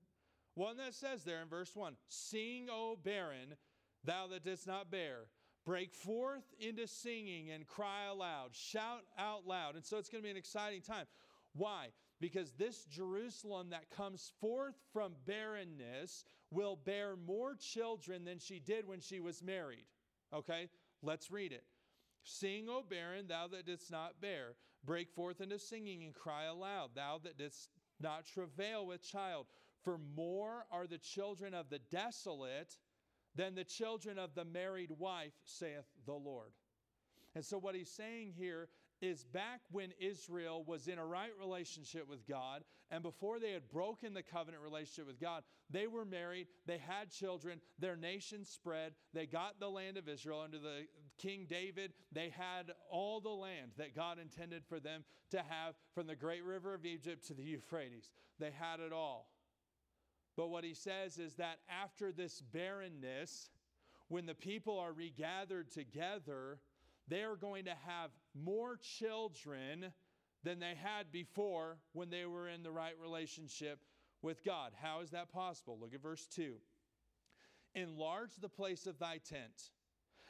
[0.56, 3.56] One that says there in verse 1 Sing, O barren,
[4.04, 5.26] thou that didst not bear.
[5.66, 8.50] Break forth into singing and cry aloud.
[8.54, 9.76] Shout out loud.
[9.76, 11.06] And so it's going to be an exciting time.
[11.54, 11.88] Why?
[12.20, 18.88] Because this Jerusalem that comes forth from barrenness will bear more children than she did
[18.88, 19.86] when she was married.
[20.34, 20.70] Okay?
[21.04, 21.64] Let's read it.
[22.24, 24.54] Sing, O barren, thou that didst not bear.
[24.84, 27.70] Break forth into singing and cry aloud, thou that didst
[28.00, 29.46] not travail with child.
[29.84, 32.78] For more are the children of the desolate
[33.36, 36.52] than the children of the married wife, saith the Lord.
[37.36, 38.68] And so, what he's saying here
[39.02, 43.70] is back when Israel was in a right relationship with God, and before they had
[43.70, 48.94] broken the covenant relationship with God, they were married, they had children, their nation spread,
[49.14, 50.86] they got the land of Israel under the
[51.18, 51.94] King David.
[52.12, 56.44] They had all the land that God intended for them to have from the great
[56.44, 58.10] river of Egypt to the Euphrates.
[58.40, 59.31] They had it all.
[60.36, 63.50] But what he says is that after this barrenness,
[64.08, 66.60] when the people are regathered together,
[67.08, 69.88] they are going to have more children
[70.44, 73.80] than they had before when they were in the right relationship
[74.22, 74.72] with God.
[74.82, 75.78] How is that possible?
[75.80, 76.56] Look at verse 2.
[77.76, 79.72] Enlarge the place of thy tent,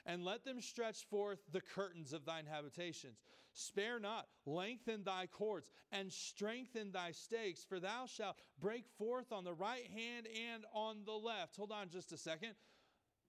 [0.06, 3.18] and let them stretch forth the curtains of thine habitations.
[3.54, 9.44] Spare not, lengthen thy cords, and strengthen thy stakes, for thou shalt break forth on
[9.44, 11.58] the right hand and on the left.
[11.58, 12.54] Hold on just a second.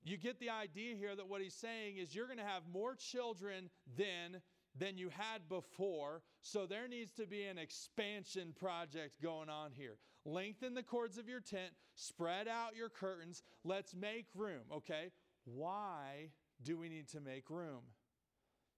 [0.05, 2.95] You get the idea here that what he's saying is you're going to have more
[2.95, 4.41] children then
[4.79, 6.23] than you had before.
[6.41, 9.99] So there needs to be an expansion project going on here.
[10.25, 15.11] Lengthen the cords of your tent, spread out your curtains, let's make room, okay?
[15.45, 16.31] Why
[16.63, 17.83] do we need to make room?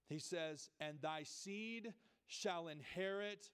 [0.07, 1.93] He says, And thy seed
[2.27, 3.49] shall inherit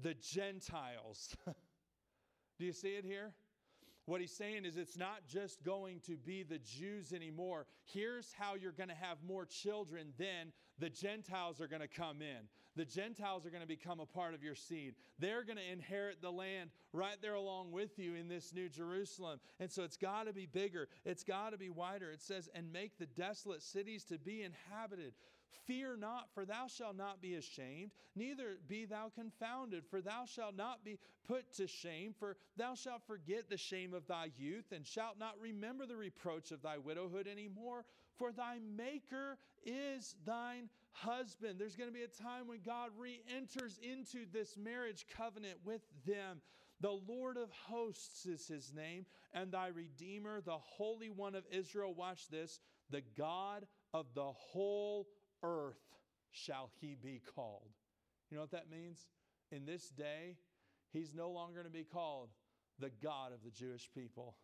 [0.00, 1.36] the Gentiles.
[2.58, 3.32] Do you see it here?
[4.06, 7.66] What he's saying is it's not just going to be the Jews anymore.
[7.84, 12.20] Here's how you're going to have more children, then the Gentiles are going to come
[12.20, 12.48] in.
[12.76, 14.94] The Gentiles are going to become a part of your seed.
[15.18, 19.38] They're going to inherit the land right there along with you in this new Jerusalem.
[19.60, 22.10] And so it's got to be bigger, it's got to be wider.
[22.10, 25.14] It says, and make the desolate cities to be inhabited.
[25.66, 30.56] Fear not, for thou shalt not be ashamed, neither be thou confounded, for thou shalt
[30.56, 34.86] not be put to shame, for thou shalt forget the shame of thy youth, and
[34.86, 37.84] shalt not remember the reproach of thy widowhood anymore,
[38.16, 41.58] for thy Maker is thine husband.
[41.58, 45.82] There's going to be a time when God re enters into this marriage covenant with
[46.06, 46.40] them.
[46.80, 51.94] The Lord of hosts is his name, and thy Redeemer, the Holy One of Israel.
[51.94, 55.06] Watch this the God of the whole
[55.44, 55.78] earth
[56.32, 57.70] shall he be called.
[58.30, 59.06] You know what that means?
[59.52, 60.36] In this day,
[60.92, 62.30] he's no longer going to be called
[62.80, 64.34] the God of the Jewish people.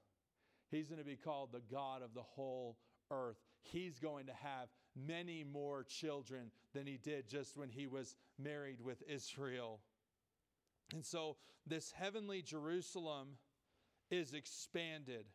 [0.71, 2.77] He's going to be called the God of the whole
[3.11, 3.39] earth.
[3.63, 8.81] He's going to have many more children than he did just when he was married
[8.81, 9.81] with Israel.
[10.93, 11.37] And so,
[11.67, 13.37] this heavenly Jerusalem
[14.11, 15.27] is expanded.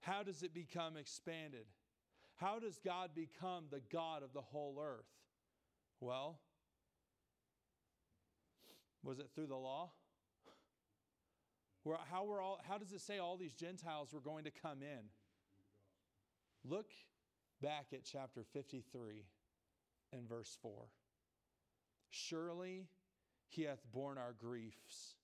[0.00, 1.66] How does it become expanded?
[2.42, 5.06] How does God become the God of the whole earth?
[6.00, 6.40] Well,
[9.04, 9.90] was it through the law?
[11.84, 14.82] Where, how, were all, how does it say all these Gentiles were going to come
[14.82, 15.04] in?
[16.68, 16.90] Look
[17.60, 19.24] back at chapter 53
[20.12, 20.72] and verse 4.
[22.10, 22.88] Surely
[23.48, 25.14] he hath borne our griefs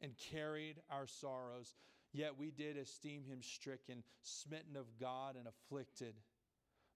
[0.00, 1.74] and carried our sorrows,
[2.12, 6.14] yet we did esteem him stricken, smitten of God, and afflicted.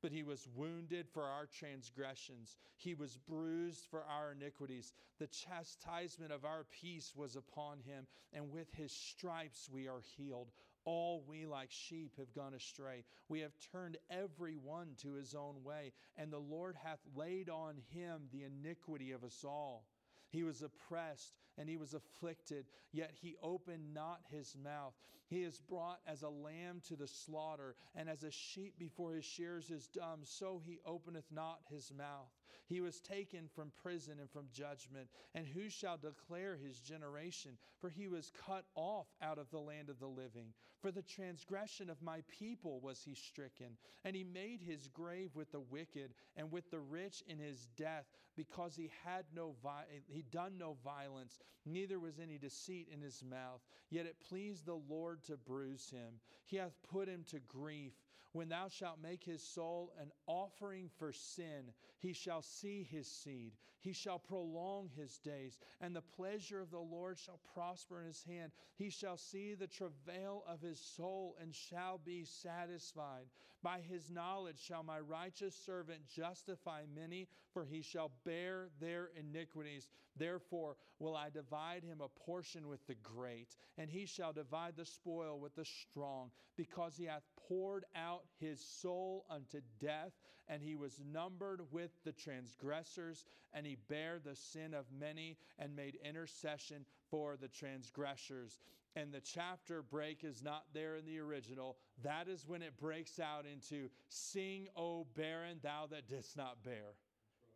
[0.01, 4.93] But he was wounded for our transgressions, he was bruised for our iniquities.
[5.19, 10.53] The chastisement of our peace was upon him, and with his stripes we are healed.
[10.85, 13.05] All we like sheep have gone astray.
[13.29, 17.75] We have turned every one to his own way, and the Lord hath laid on
[17.91, 19.85] him the iniquity of us all.
[20.31, 24.95] He was oppressed and he was afflicted, yet he opened not his mouth.
[25.29, 29.25] He is brought as a lamb to the slaughter, and as a sheep before his
[29.25, 32.31] shears is dumb, so he openeth not his mouth.
[32.69, 35.09] He was taken from prison and from judgment.
[35.35, 37.53] And who shall declare his generation?
[37.81, 40.53] For he was cut off out of the land of the living.
[40.81, 43.79] For the transgression of my people was he stricken.
[44.05, 48.05] And he made his grave with the wicked and with the rich in his death,
[48.37, 53.25] because he had no vi- he done no violence, neither was any deceit in his
[53.25, 53.63] mouth.
[53.91, 56.21] Yet it pleased the Lord to bruise him.
[56.45, 57.95] He hath put him to grief.
[58.33, 63.53] When thou shalt make his soul an offering for sin, he shall see his seed.
[63.81, 68.23] He shall prolong his days, and the pleasure of the Lord shall prosper in his
[68.25, 68.53] hand.
[68.77, 73.27] He shall see the travail of his soul and shall be satisfied.
[73.63, 79.89] By his knowledge shall my righteous servant justify many, for he shall bear their iniquities.
[80.17, 84.85] Therefore will I divide him a portion with the great, and he shall divide the
[84.85, 90.13] spoil with the strong, because he hath poured out his soul unto death,
[90.49, 95.75] and he was numbered with the transgressors, and he bare the sin of many, and
[95.75, 98.61] made intercession for the transgressors.
[98.97, 101.77] And the chapter break is not there in the original.
[102.03, 106.95] That is when it breaks out into Sing, O barren, thou that didst not bear.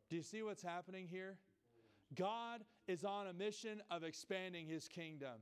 [0.09, 1.39] Do you see what's happening here?
[2.15, 5.41] God is on a mission of expanding his kingdom.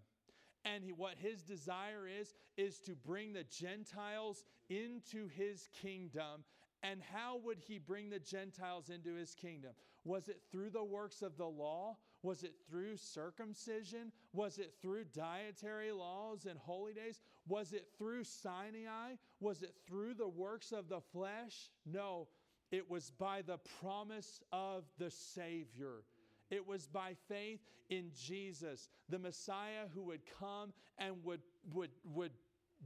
[0.65, 6.45] And he, what his desire is, is to bring the Gentiles into his kingdom.
[6.83, 9.73] And how would he bring the Gentiles into his kingdom?
[10.05, 11.97] Was it through the works of the law?
[12.23, 14.13] Was it through circumcision?
[14.33, 17.21] Was it through dietary laws and holy days?
[17.49, 19.15] Was it through Sinai?
[19.41, 21.71] Was it through the works of the flesh?
[21.87, 22.29] No,
[22.71, 26.05] it was by the promise of the Savior.
[26.51, 31.41] It was by faith in Jesus, the Messiah who would come and would,
[31.73, 32.33] would, would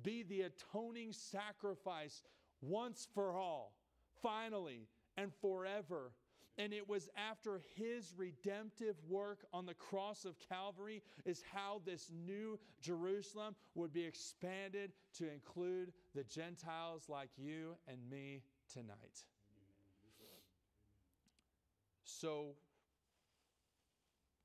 [0.02, 2.22] be the atoning sacrifice
[2.60, 3.74] once for all,
[4.22, 6.12] finally and forever.
[6.56, 12.10] And it was after his redemptive work on the cross of Calvary, is how this
[12.26, 18.42] new Jerusalem would be expanded to include the Gentiles like you and me
[18.72, 19.24] tonight.
[22.04, 22.54] So,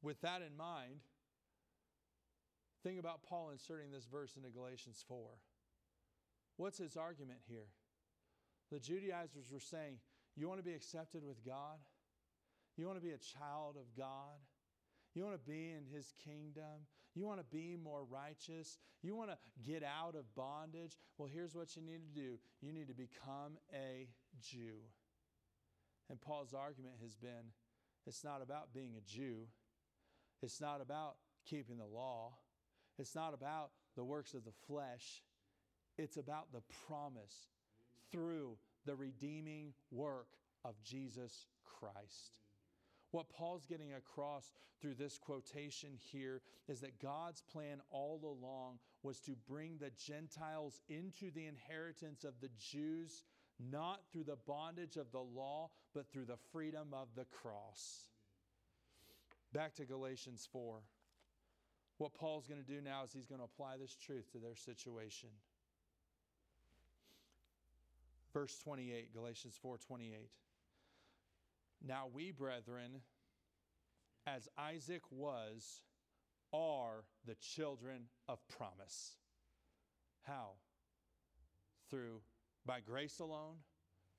[0.01, 0.99] with that in mind,
[2.83, 5.17] think about Paul inserting this verse into Galatians 4.
[6.57, 7.67] What's his argument here?
[8.71, 9.97] The Judaizers were saying,
[10.35, 11.77] You want to be accepted with God?
[12.79, 14.39] You want to be a child of God?
[15.13, 16.87] You want to be in His kingdom?
[17.13, 18.77] You want to be more righteous?
[19.01, 19.37] You want to
[19.69, 20.97] get out of bondage?
[21.17, 24.07] Well, here's what you need to do you need to become a
[24.41, 24.79] Jew.
[26.09, 27.51] And Paul's argument has been
[28.07, 29.47] it's not about being a Jew,
[30.41, 32.31] it's not about keeping the law,
[32.97, 35.21] it's not about the works of the flesh,
[35.97, 37.47] it's about the promise
[38.09, 40.27] through the redeeming work
[40.63, 42.39] of Jesus Christ.
[43.11, 49.19] What Paul's getting across through this quotation here is that God's plan all along was
[49.21, 53.23] to bring the Gentiles into the inheritance of the Jews,
[53.59, 58.09] not through the bondage of the law, but through the freedom of the cross.
[59.53, 60.79] Back to Galatians 4.
[61.97, 64.55] What Paul's going to do now is he's going to apply this truth to their
[64.55, 65.29] situation.
[68.31, 70.29] Verse 28, Galatians 4:28.
[71.85, 73.01] Now we, brethren,
[74.27, 75.81] as Isaac was,
[76.53, 79.15] are the children of promise.
[80.23, 80.51] How?
[81.89, 82.21] Through
[82.65, 83.55] by grace alone,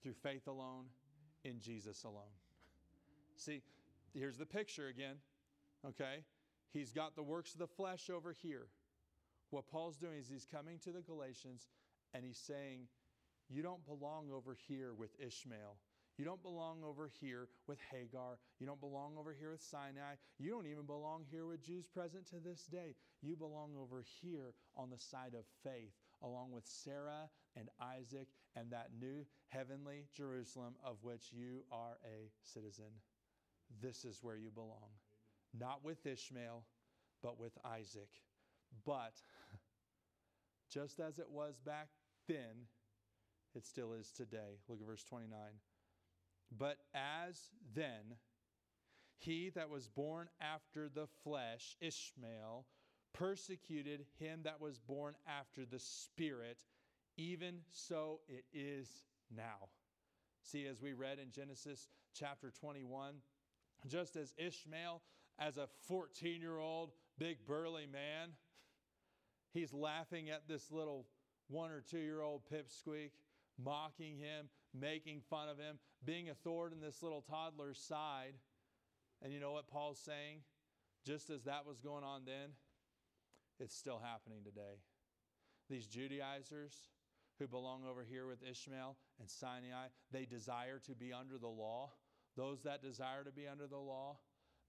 [0.02, 0.86] through faith alone,
[1.44, 2.34] in Jesus alone.
[3.36, 3.62] See,
[4.14, 5.16] here's the picture again.
[5.86, 6.24] Okay?
[6.72, 8.66] He's got the works of the flesh over here.
[9.50, 11.68] What Paul's doing is he's coming to the Galatians
[12.14, 12.86] and he's saying,
[13.48, 15.76] You don't belong over here with Ishmael.
[16.20, 18.36] You don't belong over here with Hagar.
[18.58, 20.16] You don't belong over here with Sinai.
[20.38, 22.94] You don't even belong here with Jews present to this day.
[23.22, 28.70] You belong over here on the side of faith, along with Sarah and Isaac and
[28.70, 32.92] that new heavenly Jerusalem of which you are a citizen.
[33.80, 34.90] This is where you belong.
[35.58, 36.66] Not with Ishmael,
[37.22, 38.10] but with Isaac.
[38.84, 39.14] But
[40.70, 41.88] just as it was back
[42.28, 42.68] then,
[43.54, 44.58] it still is today.
[44.68, 45.38] Look at verse 29.
[46.57, 48.16] But as then,
[49.18, 52.66] he that was born after the flesh, Ishmael,
[53.12, 56.64] persecuted him that was born after the Spirit,
[57.16, 58.88] even so it is
[59.34, 59.68] now.
[60.42, 63.16] See, as we read in Genesis chapter 21,
[63.86, 65.03] just as Ishmael,
[65.38, 68.30] as a 14 year old, big burly man,
[69.53, 71.07] he's laughing at this little
[71.48, 73.11] one or two year old pipsqueak,
[73.62, 74.48] mocking him,
[74.78, 78.34] making fun of him, being a thorn in this little toddler's side.
[79.22, 80.40] And you know what Paul's saying?
[81.06, 82.50] Just as that was going on then,
[83.58, 84.80] it's still happening today.
[85.68, 86.74] These Judaizers
[87.38, 91.90] who belong over here with Ishmael and Sinai, they desire to be under the law.
[92.36, 94.18] Those that desire to be under the law,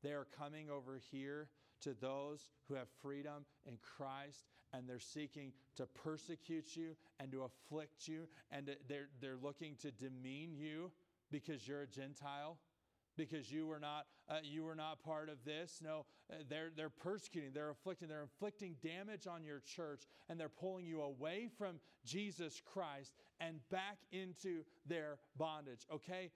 [0.03, 1.49] they are coming over here
[1.81, 7.43] to those who have freedom in Christ and they're seeking to persecute you and to
[7.43, 10.91] afflict you and they're, they're looking to demean you
[11.31, 12.57] because you're a Gentile
[13.17, 15.79] because you were not uh, you were not part of this.
[15.83, 20.49] No uh, they're they're persecuting they're afflicting they're inflicting damage on your church and they're
[20.49, 25.85] pulling you away from Jesus Christ and back into their bondage.
[25.93, 26.31] Okay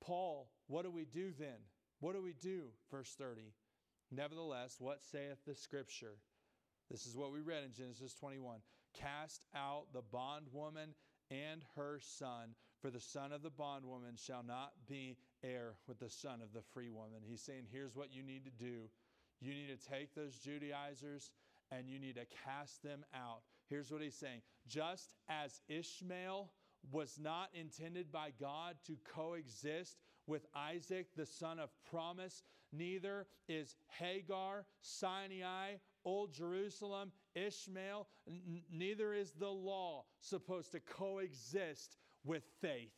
[0.00, 1.58] paul what do we do then?
[2.00, 2.62] What do we do?
[2.90, 3.42] Verse 30
[4.12, 6.14] nevertheless what saith the scripture
[6.90, 8.58] this is what we read in Genesis 21
[8.92, 10.94] cast out the bondwoman
[11.30, 16.10] and her son, for the son of the bondwoman shall not be heir with the
[16.10, 17.20] son of the free woman.
[17.24, 18.88] He's saying, here's what you need to do.
[19.40, 21.30] You need to take those Judaizers
[21.70, 23.42] and you need to cast them out.
[23.68, 26.50] Here's what he's saying just as Ishmael
[26.90, 33.76] was not intended by God to coexist with Isaac, the son of promise, neither is
[33.98, 35.74] Hagar, Sinai,
[36.04, 42.92] Old Jerusalem, Ishmael, n- neither is the law supposed to coexist with faith.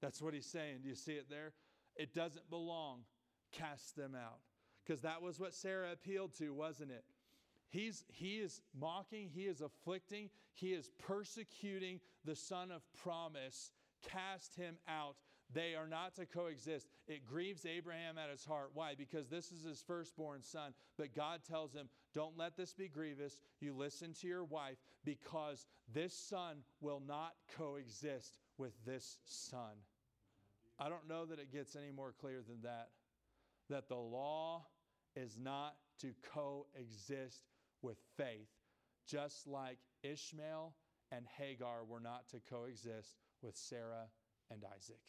[0.00, 0.78] That's what he's saying.
[0.82, 1.52] Do you see it there?
[1.96, 3.00] It doesn't belong.
[3.52, 4.40] Cast them out.
[4.84, 7.04] Because that was what Sarah appealed to, wasn't it?
[7.68, 13.70] He's, he is mocking, he is afflicting, he is persecuting the son of promise.
[14.02, 15.16] Cast him out.
[15.52, 16.88] They are not to coexist.
[17.08, 18.70] It grieves Abraham at his heart.
[18.74, 18.94] Why?
[18.96, 20.74] Because this is his firstborn son.
[20.96, 23.40] But God tells him, Don't let this be grievous.
[23.60, 29.74] You listen to your wife, because this son will not coexist with this son.
[30.78, 32.90] I don't know that it gets any more clear than that.
[33.68, 34.66] That the law
[35.16, 37.42] is not to coexist
[37.82, 38.48] with faith,
[39.06, 40.74] just like Ishmael
[41.10, 44.08] and Hagar were not to coexist with Sarah
[44.50, 45.00] and Isaac.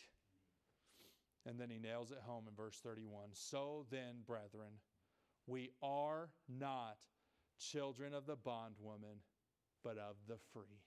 [1.46, 3.30] And then he nails it home in verse 31.
[3.34, 4.74] So then, brethren,
[5.48, 6.98] we are not
[7.60, 9.22] children of the bondwoman,
[9.84, 10.82] but of the free.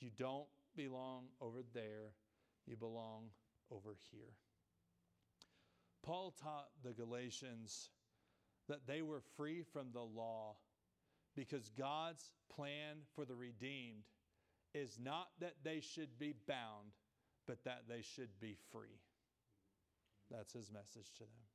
[0.00, 2.14] You don't belong over there,
[2.66, 3.30] you belong
[3.70, 4.34] over here.
[6.02, 7.90] Paul taught the Galatians
[8.68, 10.56] that they were free from the law
[11.36, 14.04] because God's plan for the redeemed
[14.74, 16.92] is not that they should be bound,
[17.46, 19.00] but that they should be free.
[20.30, 21.46] That's his message to them.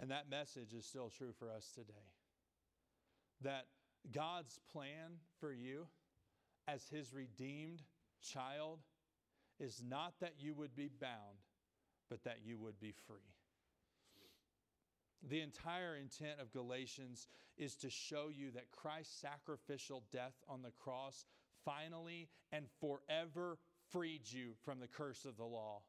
[0.00, 1.92] And that message is still true for us today.
[3.42, 3.66] That
[4.12, 5.86] God's plan for you
[6.68, 7.82] as his redeemed
[8.22, 8.80] child
[9.58, 11.42] is not that you would be bound,
[12.08, 13.34] but that you would be free.
[15.28, 20.70] The entire intent of Galatians is to show you that Christ's sacrificial death on the
[20.70, 21.24] cross
[21.64, 23.58] finally and forever
[23.90, 25.82] freed you from the curse of the law.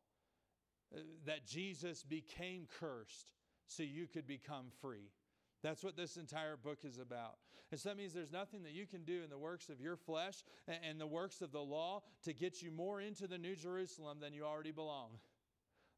[1.25, 3.31] That Jesus became cursed
[3.67, 5.11] so you could become free.
[5.61, 7.35] That's what this entire book is about.
[7.71, 9.95] And so that means there's nothing that you can do in the works of your
[9.95, 14.19] flesh and the works of the law to get you more into the New Jerusalem
[14.19, 15.09] than you already belong.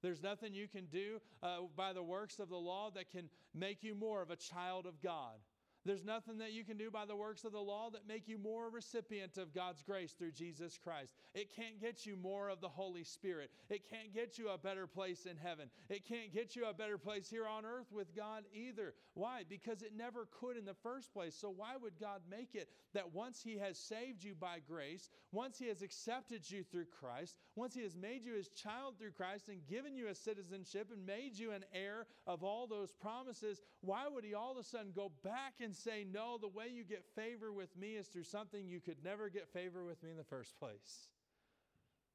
[0.02, 3.84] There's nothing you can do uh, by the works of the law that can make
[3.84, 5.36] you more of a child of God.
[5.84, 8.38] There's nothing that you can do by the works of the law that make you
[8.38, 11.15] more a recipient of God's grace through Jesus Christ.
[11.34, 13.49] It can't get you more of the Holy Spirit.
[13.69, 15.69] It can't get you a better place in heaven.
[15.89, 18.93] It can't get you a better place here on earth with God either.
[19.15, 19.43] Why?
[19.49, 21.36] Because it never could in the first place.
[21.36, 25.57] So why would God make it that once He has saved you by grace, once
[25.57, 29.49] He has accepted you through Christ, once He has made you His child through Christ
[29.49, 34.03] and given you a citizenship and made you an heir of all those promises, why
[34.07, 37.03] would He all of a sudden go back and say, No, the way you get
[37.15, 40.24] favor with me is through something you could never get favor with me in the
[40.24, 41.07] first place.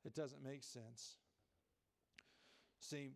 [0.05, 1.17] It doesn't make sense.
[2.81, 3.11] See,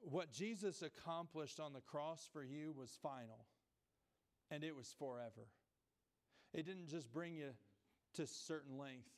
[0.00, 3.46] what Jesus accomplished on the cross for you was final,
[4.50, 5.48] and it was forever.
[6.54, 7.50] It didn't just bring you
[8.14, 9.10] to certain length,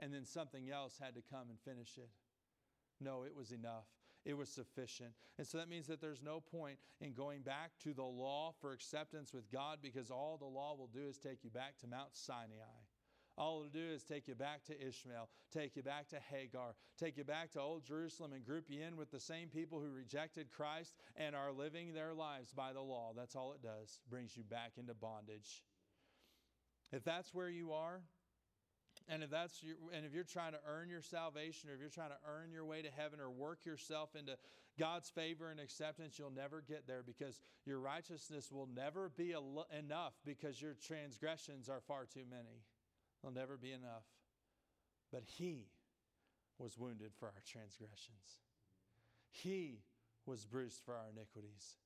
[0.00, 2.10] and then something else had to come and finish it.
[3.00, 3.86] No, it was enough
[4.26, 5.12] it was sufficient.
[5.38, 8.72] And so that means that there's no point in going back to the law for
[8.72, 12.10] acceptance with God because all the law will do is take you back to Mount
[12.12, 12.82] Sinai.
[13.38, 17.18] All it'll do is take you back to Ishmael, take you back to Hagar, take
[17.18, 20.50] you back to Old Jerusalem, and group you in with the same people who rejected
[20.50, 23.12] Christ and are living their lives by the law.
[23.14, 25.62] That's all it does, brings you back into bondage.
[26.92, 28.00] If that's where you are,
[29.08, 31.88] and if that's your, and if you're trying to earn your salvation, or if you're
[31.88, 34.36] trying to earn your way to heaven, or work yourself into
[34.78, 39.32] God's favor and acceptance, you'll never get there because your righteousness will never be
[39.78, 42.64] enough because your transgressions are far too many.
[43.22, 44.04] They'll never be enough.
[45.12, 45.68] But He
[46.58, 48.40] was wounded for our transgressions.
[49.30, 49.82] He
[50.26, 51.76] was bruised for our iniquities.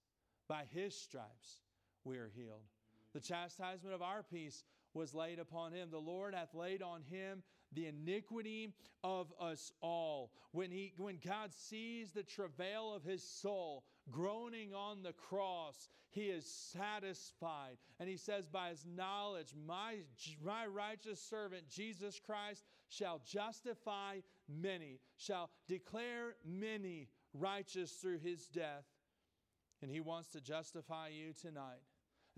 [0.48, 1.60] By His stripes
[2.04, 2.64] we are healed.
[3.12, 4.64] The chastisement of our peace
[4.94, 5.88] was laid upon him.
[5.90, 8.74] The Lord hath laid on him the iniquity
[9.04, 10.32] of us all.
[10.52, 16.22] When, he, when God sees the travail of his soul groaning on the cross, he
[16.22, 17.76] is satisfied.
[18.00, 19.98] And he says, By his knowledge, my,
[20.44, 24.18] my righteous servant, Jesus Christ, shall justify
[24.48, 28.84] many, shall declare many righteous through his death.
[29.82, 31.80] And he wants to justify you tonight.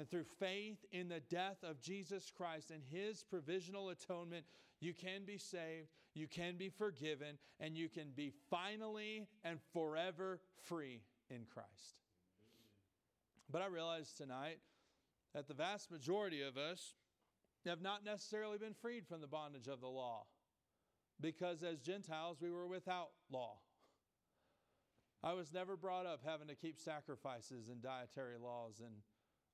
[0.03, 4.45] And through faith in the death of Jesus Christ and his provisional atonement,
[4.81, 10.41] you can be saved, you can be forgiven, and you can be finally and forever
[10.65, 12.01] free in Christ.
[13.49, 14.59] But I realize tonight
[15.37, 16.95] that the vast majority of us
[17.65, 20.25] have not necessarily been freed from the bondage of the law
[21.21, 23.59] because as Gentiles we were without law.
[25.23, 28.95] I was never brought up having to keep sacrifices and dietary laws and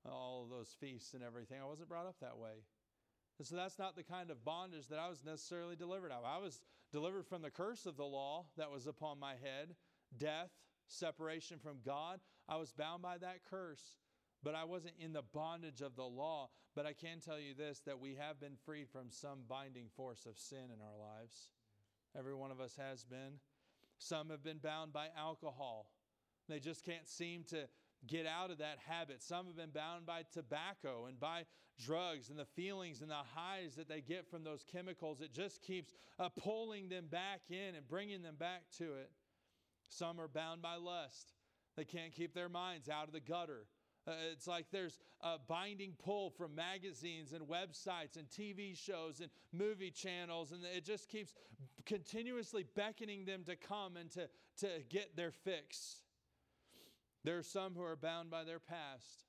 [0.09, 1.59] all those feasts and everything.
[1.63, 2.65] I wasn't brought up that way.
[3.39, 6.25] And so that's not the kind of bondage that I was necessarily delivered of.
[6.25, 6.61] I was
[6.93, 9.75] delivered from the curse of the law that was upon my head
[10.17, 10.51] death,
[10.87, 12.21] separation from God.
[12.49, 13.99] I was bound by that curse,
[14.43, 16.49] but I wasn't in the bondage of the law.
[16.75, 20.27] But I can tell you this that we have been freed from some binding force
[20.27, 21.51] of sin in our lives.
[22.17, 23.41] Every one of us has been.
[23.99, 25.91] Some have been bound by alcohol.
[26.49, 27.69] They just can't seem to
[28.07, 29.23] get out of that habit.
[29.23, 31.45] Some have been bound by tobacco and by
[31.79, 35.21] drugs and the feelings and the highs that they get from those chemicals.
[35.21, 39.11] It just keeps uh, pulling them back in and bringing them back to it.
[39.89, 41.33] Some are bound by lust.
[41.77, 43.67] They can't keep their minds out of the gutter.
[44.07, 49.31] Uh, it's like there's a binding pull from magazines and websites and TV shows and
[49.53, 51.35] movie channels, and it just keeps
[51.85, 54.29] continuously beckoning them to come and to,
[54.59, 56.01] to get their fix.
[57.25, 59.25] There are some who are bound by their past.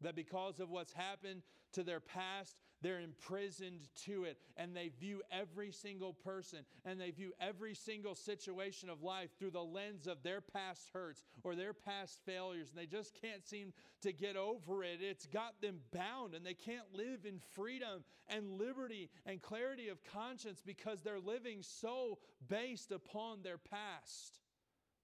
[0.00, 5.22] That because of what's happened to their past, they're imprisoned to it and they view
[5.32, 10.22] every single person and they view every single situation of life through the lens of
[10.22, 13.72] their past hurts or their past failures and they just can't seem
[14.02, 15.00] to get over it.
[15.00, 19.98] It's got them bound and they can't live in freedom and liberty and clarity of
[20.04, 22.18] conscience because they're living so
[22.48, 24.38] based upon their past.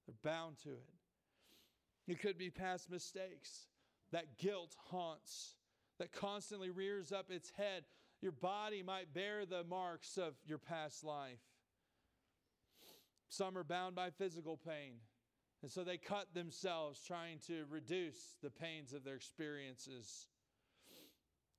[0.07, 0.94] They're bound to it.
[2.07, 3.69] It could be past mistakes.
[4.13, 5.55] That guilt haunts,
[5.99, 7.85] that constantly rears up its head.
[8.21, 11.41] Your body might bear the marks of your past life.
[13.29, 14.95] Some are bound by physical pain,
[15.63, 20.29] and so they cut themselves trying to reduce the pains of their experiences.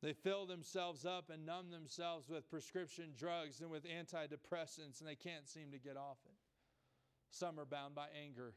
[0.01, 5.15] They fill themselves up and numb themselves with prescription drugs and with antidepressants, and they
[5.15, 6.37] can't seem to get off it.
[7.31, 8.53] Some are bound by anger.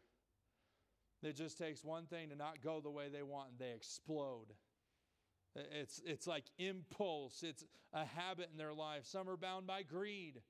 [1.23, 4.47] It just takes one thing to not go the way they want, and they explode.
[5.57, 9.05] It's, it's like impulse, it's a habit in their life.
[9.05, 10.41] Some are bound by greed,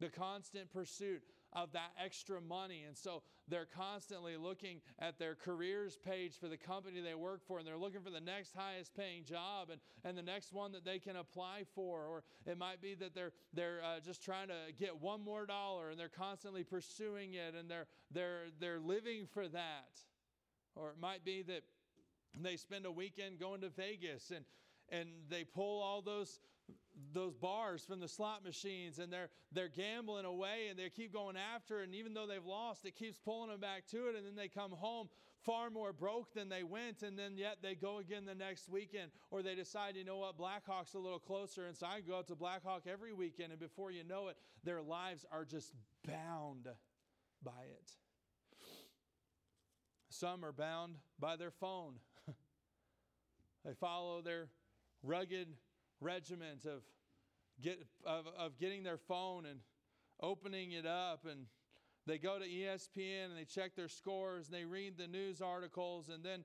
[0.00, 1.22] the constant pursuit
[1.52, 2.84] of that extra money.
[2.86, 7.58] And so they're constantly looking at their careers page for the company they work for,
[7.58, 10.84] and they're looking for the next highest paying job and, and the next one that
[10.84, 12.06] they can apply for.
[12.06, 15.90] Or it might be that they're, they're uh, just trying to get one more dollar
[15.90, 20.00] and they're constantly pursuing it and they're, they're, they're living for that.
[20.74, 21.62] Or it might be that
[22.40, 24.44] they spend a weekend going to Vegas and,
[24.90, 26.40] and they pull all those
[27.12, 31.36] those bars from the slot machines and they're they're gambling away and they keep going
[31.36, 34.26] after it and even though they've lost it keeps pulling them back to it and
[34.26, 35.08] then they come home
[35.44, 39.10] far more broke than they went and then yet they go again the next weekend
[39.30, 40.36] or they decide you know what?
[40.36, 43.52] Black Hawk's a little closer and so i go out to Black Hawk every weekend
[43.52, 45.72] and before you know it their lives are just
[46.06, 46.68] bound
[47.42, 47.92] by it.
[50.10, 51.94] Some are bound by their phone.
[53.64, 54.48] They follow their
[55.02, 55.48] rugged
[56.00, 56.82] regiment of,
[57.62, 59.60] get, of, of getting their phone and
[60.20, 61.46] opening it up and
[62.06, 66.08] they go to ESPN and they check their scores and they read the news articles
[66.08, 66.44] and then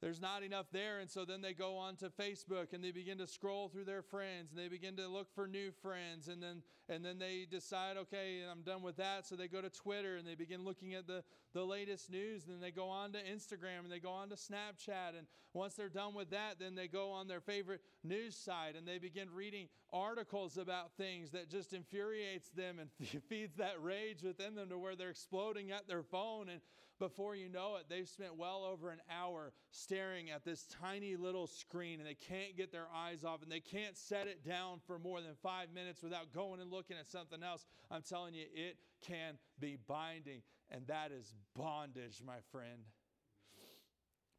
[0.00, 1.00] there's not enough there.
[1.00, 4.02] And so then they go on to Facebook and they begin to scroll through their
[4.02, 6.28] friends and they begin to look for new friends.
[6.28, 9.26] And then, and then they decide, okay, I'm done with that.
[9.26, 11.22] So they go to Twitter and they begin looking at the,
[11.52, 12.46] the latest news.
[12.46, 15.18] And then they go on to Instagram and they go on to Snapchat.
[15.18, 18.88] And once they're done with that, then they go on their favorite news site and
[18.88, 24.54] they begin reading articles about things that just infuriates them and feeds that rage within
[24.54, 26.48] them to where they're exploding at their phone.
[26.48, 26.60] And
[27.00, 31.48] before you know it, they've spent well over an hour staring at this tiny little
[31.48, 34.98] screen and they can't get their eyes off and they can't set it down for
[35.00, 37.66] more than five minutes without going and looking at something else.
[37.90, 42.82] I'm telling you, it can be binding, and that is bondage, my friend.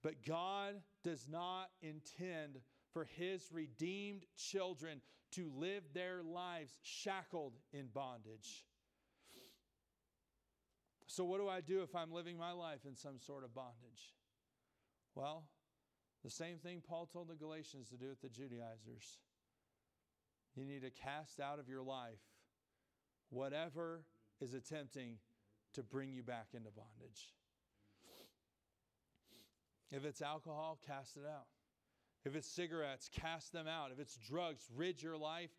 [0.03, 2.59] But God does not intend
[2.93, 5.01] for his redeemed children
[5.34, 8.66] to live their lives shackled in bondage.
[11.12, 14.16] So, what do I do if I'm living my life in some sort of bondage?
[15.14, 15.43] Well,
[16.24, 19.18] the same thing Paul told the Galatians to do with the Judaizers.
[20.55, 22.22] You need to cast out of your life
[23.30, 24.05] whatever
[24.39, 25.18] is attempting
[25.74, 27.34] to bring you back into bondage.
[29.91, 31.47] If it's alcohol, cast it out.
[32.24, 33.91] If it's cigarettes, cast them out.
[33.91, 35.51] If it's drugs, rid your life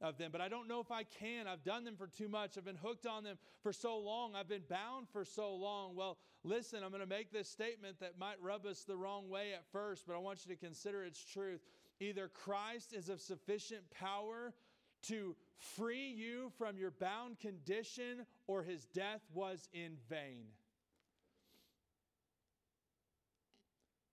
[0.00, 1.46] of them, but I don't know if I can.
[1.46, 2.56] I've done them for too much.
[2.56, 4.34] I've been hooked on them for so long.
[4.34, 5.94] I've been bound for so long.
[5.94, 9.52] Well, listen, I'm going to make this statement that might rub us the wrong way
[9.52, 11.60] at first, but I want you to consider its truth.
[12.00, 14.54] Either Christ is of sufficient power
[15.02, 20.46] to free you from your bound condition, or his death was in vain.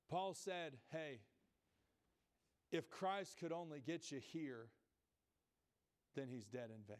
[0.10, 1.20] Paul said, Hey,
[2.72, 4.68] if Christ could only get you here,
[6.18, 6.98] then he's dead in vain.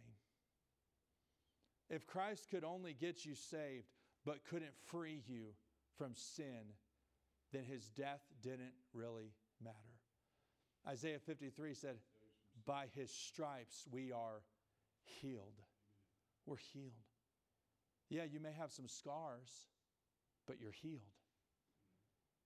[1.90, 3.88] If Christ could only get you saved,
[4.26, 5.48] but couldn't free you
[5.98, 6.76] from sin,
[7.52, 9.32] then his death didn't really
[9.64, 9.76] matter.
[10.88, 11.96] Isaiah 53 said,
[12.66, 14.42] By his stripes we are
[15.22, 15.62] healed.
[16.46, 16.92] We're healed.
[18.10, 19.50] Yeah, you may have some scars,
[20.46, 21.02] but you're healed.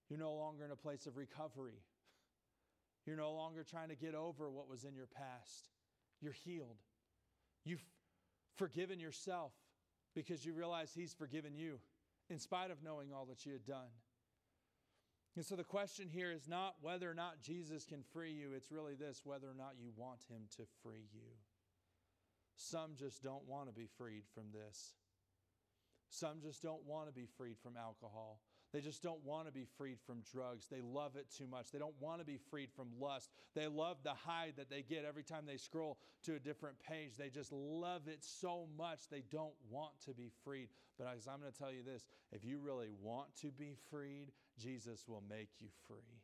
[0.09, 1.83] You're no longer in a place of recovery.
[3.05, 5.69] You're no longer trying to get over what was in your past.
[6.21, 6.77] You're healed.
[7.63, 7.83] You've
[8.57, 9.51] forgiven yourself
[10.13, 11.79] because you realize He's forgiven you
[12.29, 13.89] in spite of knowing all that you had done.
[15.35, 18.71] And so the question here is not whether or not Jesus can free you, it's
[18.71, 21.31] really this whether or not you want Him to free you.
[22.57, 24.93] Some just don't want to be freed from this.
[26.09, 28.39] Some just don't want to be freed from alcohol.
[28.73, 30.67] They just don't want to be freed from drugs.
[30.67, 31.71] They love it too much.
[31.71, 33.29] They don't want to be freed from lust.
[33.53, 37.17] They love the high that they get every time they scroll to a different page.
[37.17, 39.09] They just love it so much.
[39.09, 40.69] They don't want to be freed.
[40.97, 45.05] But I'm going to tell you this if you really want to be freed, Jesus
[45.07, 46.21] will make you free.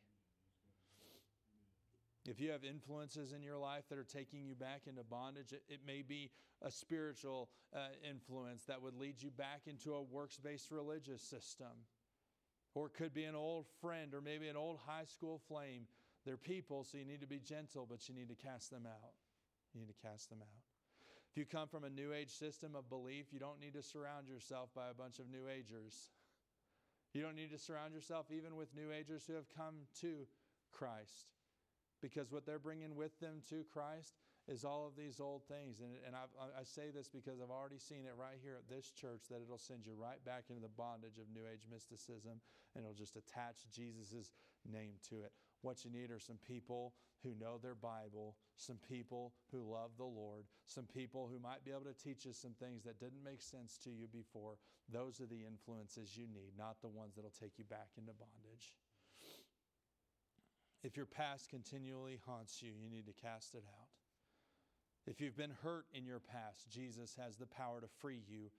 [2.26, 5.62] If you have influences in your life that are taking you back into bondage, it,
[5.68, 6.30] it may be
[6.62, 7.78] a spiritual uh,
[8.08, 11.68] influence that would lead you back into a works based religious system.
[12.74, 15.86] Or it could be an old friend or maybe an old high school flame.
[16.24, 19.14] They're people, so you need to be gentle, but you need to cast them out.
[19.74, 20.62] You need to cast them out.
[21.30, 24.28] If you come from a New Age system of belief, you don't need to surround
[24.28, 26.10] yourself by a bunch of New Agers.
[27.14, 30.26] You don't need to surround yourself even with New Agers who have come to
[30.72, 31.32] Christ
[32.00, 34.14] because what they're bringing with them to Christ
[34.48, 35.80] is all of these old things.
[35.84, 36.24] And, and I,
[36.56, 39.60] I say this because I've already seen it right here at this church that it'll
[39.60, 42.40] send you right back into the bondage of New Age mysticism
[42.74, 44.32] and it'll just attach Jesus'
[44.64, 45.32] name to it.
[45.60, 50.08] What you need are some people who know their Bible, some people who love the
[50.08, 53.42] Lord, some people who might be able to teach you some things that didn't make
[53.42, 54.56] sense to you before.
[54.88, 58.72] Those are the influences you need, not the ones that'll take you back into bondage.
[60.84, 63.87] If your past continually haunts you, you need to cast it out.
[65.08, 68.50] If you've been hurt in your past, Jesus has the power to free you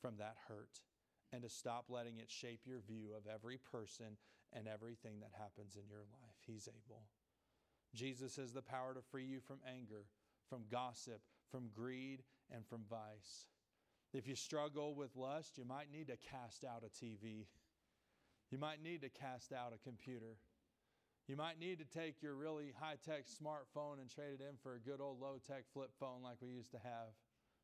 [0.00, 0.80] from that hurt
[1.34, 4.16] and to stop letting it shape your view of every person
[4.54, 6.38] and everything that happens in your life.
[6.46, 7.02] He's able.
[7.94, 10.06] Jesus has the power to free you from anger,
[10.48, 13.48] from gossip, from greed, and from vice.
[14.14, 17.48] If you struggle with lust, you might need to cast out a TV.
[18.50, 20.38] You might need to cast out a computer.
[21.28, 24.74] You might need to take your really high tech smartphone and trade it in for
[24.74, 27.12] a good old low tech flip phone like we used to have.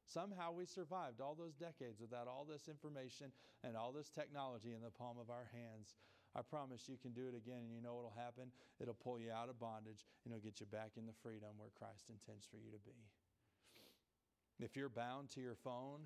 [0.05, 3.33] Somehow we survived all those decades without all this information
[3.65, 5.97] and all this technology in the palm of our hands.
[6.37, 8.53] I promise you can do it again, and you know what will happen?
[8.85, 11.73] It'll pull you out of bondage and it'll get you back in the freedom where
[11.73, 13.01] Christ intends for you to be.
[14.61, 16.05] If you're bound to your phone,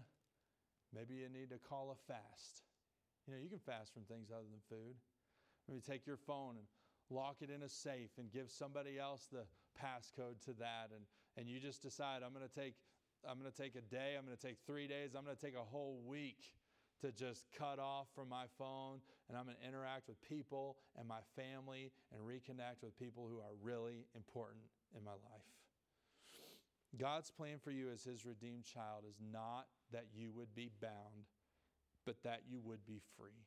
[0.95, 2.63] maybe you need to call a fast.
[3.27, 4.95] You know, you can fast from things other than food.
[5.67, 6.65] Maybe take your phone and
[7.11, 9.45] lock it in a safe and give somebody else the
[9.81, 11.05] passcode to that and
[11.37, 12.75] and you just decide I'm going to take
[13.29, 15.43] I'm going to take a day, I'm going to take 3 days, I'm going to
[15.43, 16.39] take a whole week
[17.03, 21.07] to just cut off from my phone and I'm going to interact with people and
[21.07, 24.65] my family and reconnect with people who are really important
[24.97, 25.49] in my life.
[26.99, 31.27] God's plan for you as his redeemed child is not that you would be bound,
[32.07, 33.45] but that you would be free.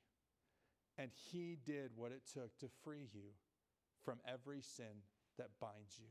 [0.97, 3.31] And he did what it took to free you
[4.03, 5.03] from every sin
[5.37, 6.09] that binds you,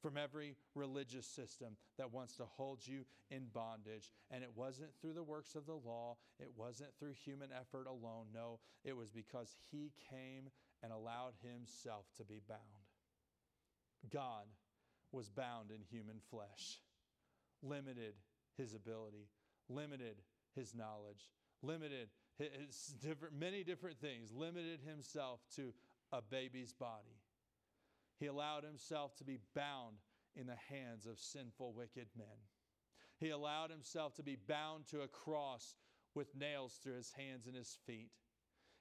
[0.00, 4.12] from every religious system that wants to hold you in bondage.
[4.30, 8.26] And it wasn't through the works of the law, it wasn't through human effort alone.
[8.34, 10.50] No, it was because He came
[10.82, 12.60] and allowed Himself to be bound.
[14.10, 14.44] God
[15.10, 16.80] was bound in human flesh,
[17.62, 18.14] limited
[18.56, 19.28] His ability,
[19.68, 20.16] limited
[20.54, 21.30] His knowledge,
[21.62, 22.08] limited
[22.38, 25.74] his different, many different things, limited Himself to
[26.12, 27.17] a baby's body.
[28.18, 29.96] He allowed himself to be bound
[30.34, 32.26] in the hands of sinful, wicked men.
[33.18, 35.76] He allowed himself to be bound to a cross
[36.14, 38.10] with nails through his hands and his feet.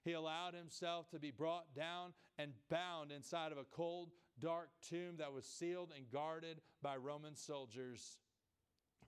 [0.04, 5.18] He allowed himself to be brought down and bound inside of a cold, dark tomb
[5.18, 8.18] that was sealed and guarded by Roman soldiers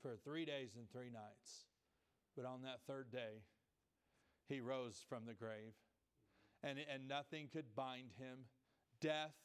[0.01, 1.65] for three days and three nights.
[2.36, 3.43] But on that third day,
[4.47, 5.73] he rose from the grave,
[6.63, 8.45] and, and nothing could bind him.
[8.99, 9.36] Death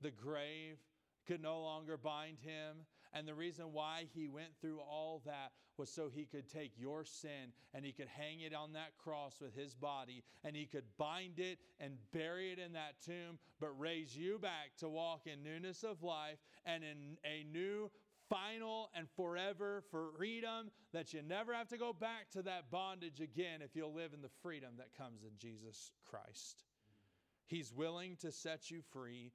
[0.00, 0.78] the grave
[1.26, 2.86] could no longer bind him.
[3.12, 7.04] And the reason why he went through all that was so he could take your
[7.04, 10.84] sin and he could hang it on that cross with his body and he could
[10.98, 15.42] bind it and bury it in that tomb, but raise you back to walk in
[15.42, 17.90] newness of life and in a new,
[18.28, 23.62] final, and forever freedom that you never have to go back to that bondage again
[23.62, 26.64] if you'll live in the freedom that comes in Jesus Christ.
[27.46, 29.32] He's willing to set you free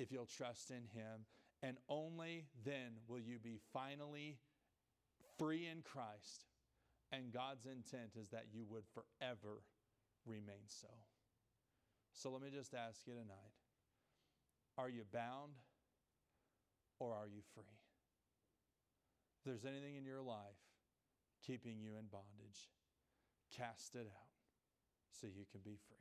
[0.00, 1.26] if you'll trust in Him.
[1.62, 4.38] And only then will you be finally
[5.38, 6.46] free in Christ.
[7.12, 9.62] And God's intent is that you would forever
[10.24, 10.88] remain so.
[12.12, 13.54] So let me just ask you tonight
[14.78, 15.52] are you bound
[16.98, 17.76] or are you free?
[19.38, 20.60] If there's anything in your life
[21.46, 22.70] keeping you in bondage,
[23.54, 24.30] cast it out
[25.10, 25.99] so you can be free.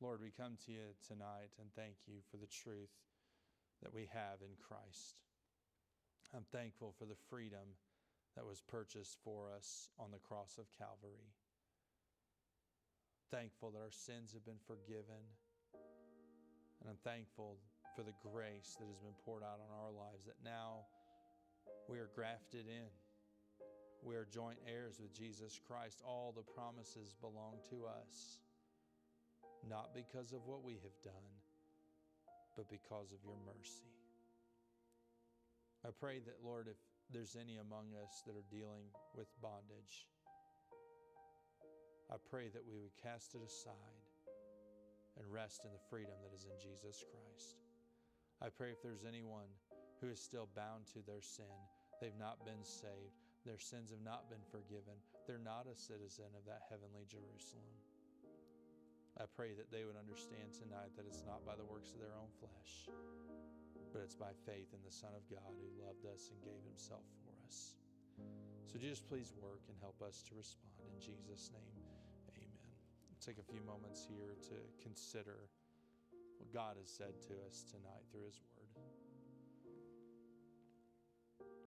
[0.00, 2.94] Lord, we come to you tonight and thank you for the truth
[3.82, 5.18] that we have in Christ.
[6.30, 7.74] I'm thankful for the freedom
[8.36, 11.34] that was purchased for us on the cross of Calvary.
[13.34, 15.18] Thankful that our sins have been forgiven.
[16.78, 17.58] And I'm thankful
[17.98, 20.86] for the grace that has been poured out on our lives, that now
[21.90, 22.86] we are grafted in.
[24.06, 26.06] We are joint heirs with Jesus Christ.
[26.06, 28.38] All the promises belong to us,
[29.66, 31.28] not because of what we have done,
[32.56, 33.88] but because of your mercy.
[35.86, 36.76] I pray that, Lord, if
[37.08, 40.10] there's any among us that are dealing with bondage,
[42.10, 44.04] I pray that we would cast it aside
[45.16, 47.62] and rest in the freedom that is in Jesus Christ.
[48.40, 49.50] I pray if there's anyone
[50.00, 51.50] who is still bound to their sin,
[52.00, 54.94] they've not been saved, their sins have not been forgiven,
[55.26, 57.87] they're not a citizen of that heavenly Jerusalem.
[59.18, 62.14] I pray that they would understand tonight that it's not by the works of their
[62.14, 62.86] own flesh,
[63.90, 67.02] but it's by faith in the Son of God who loved us and gave himself
[67.26, 67.74] for us.
[68.70, 70.70] So just please work and help us to respond.
[70.86, 71.82] In Jesus' name,
[72.30, 72.46] amen.
[73.18, 75.50] take a few moments here to consider
[76.38, 78.57] what God has said to us tonight through His Word.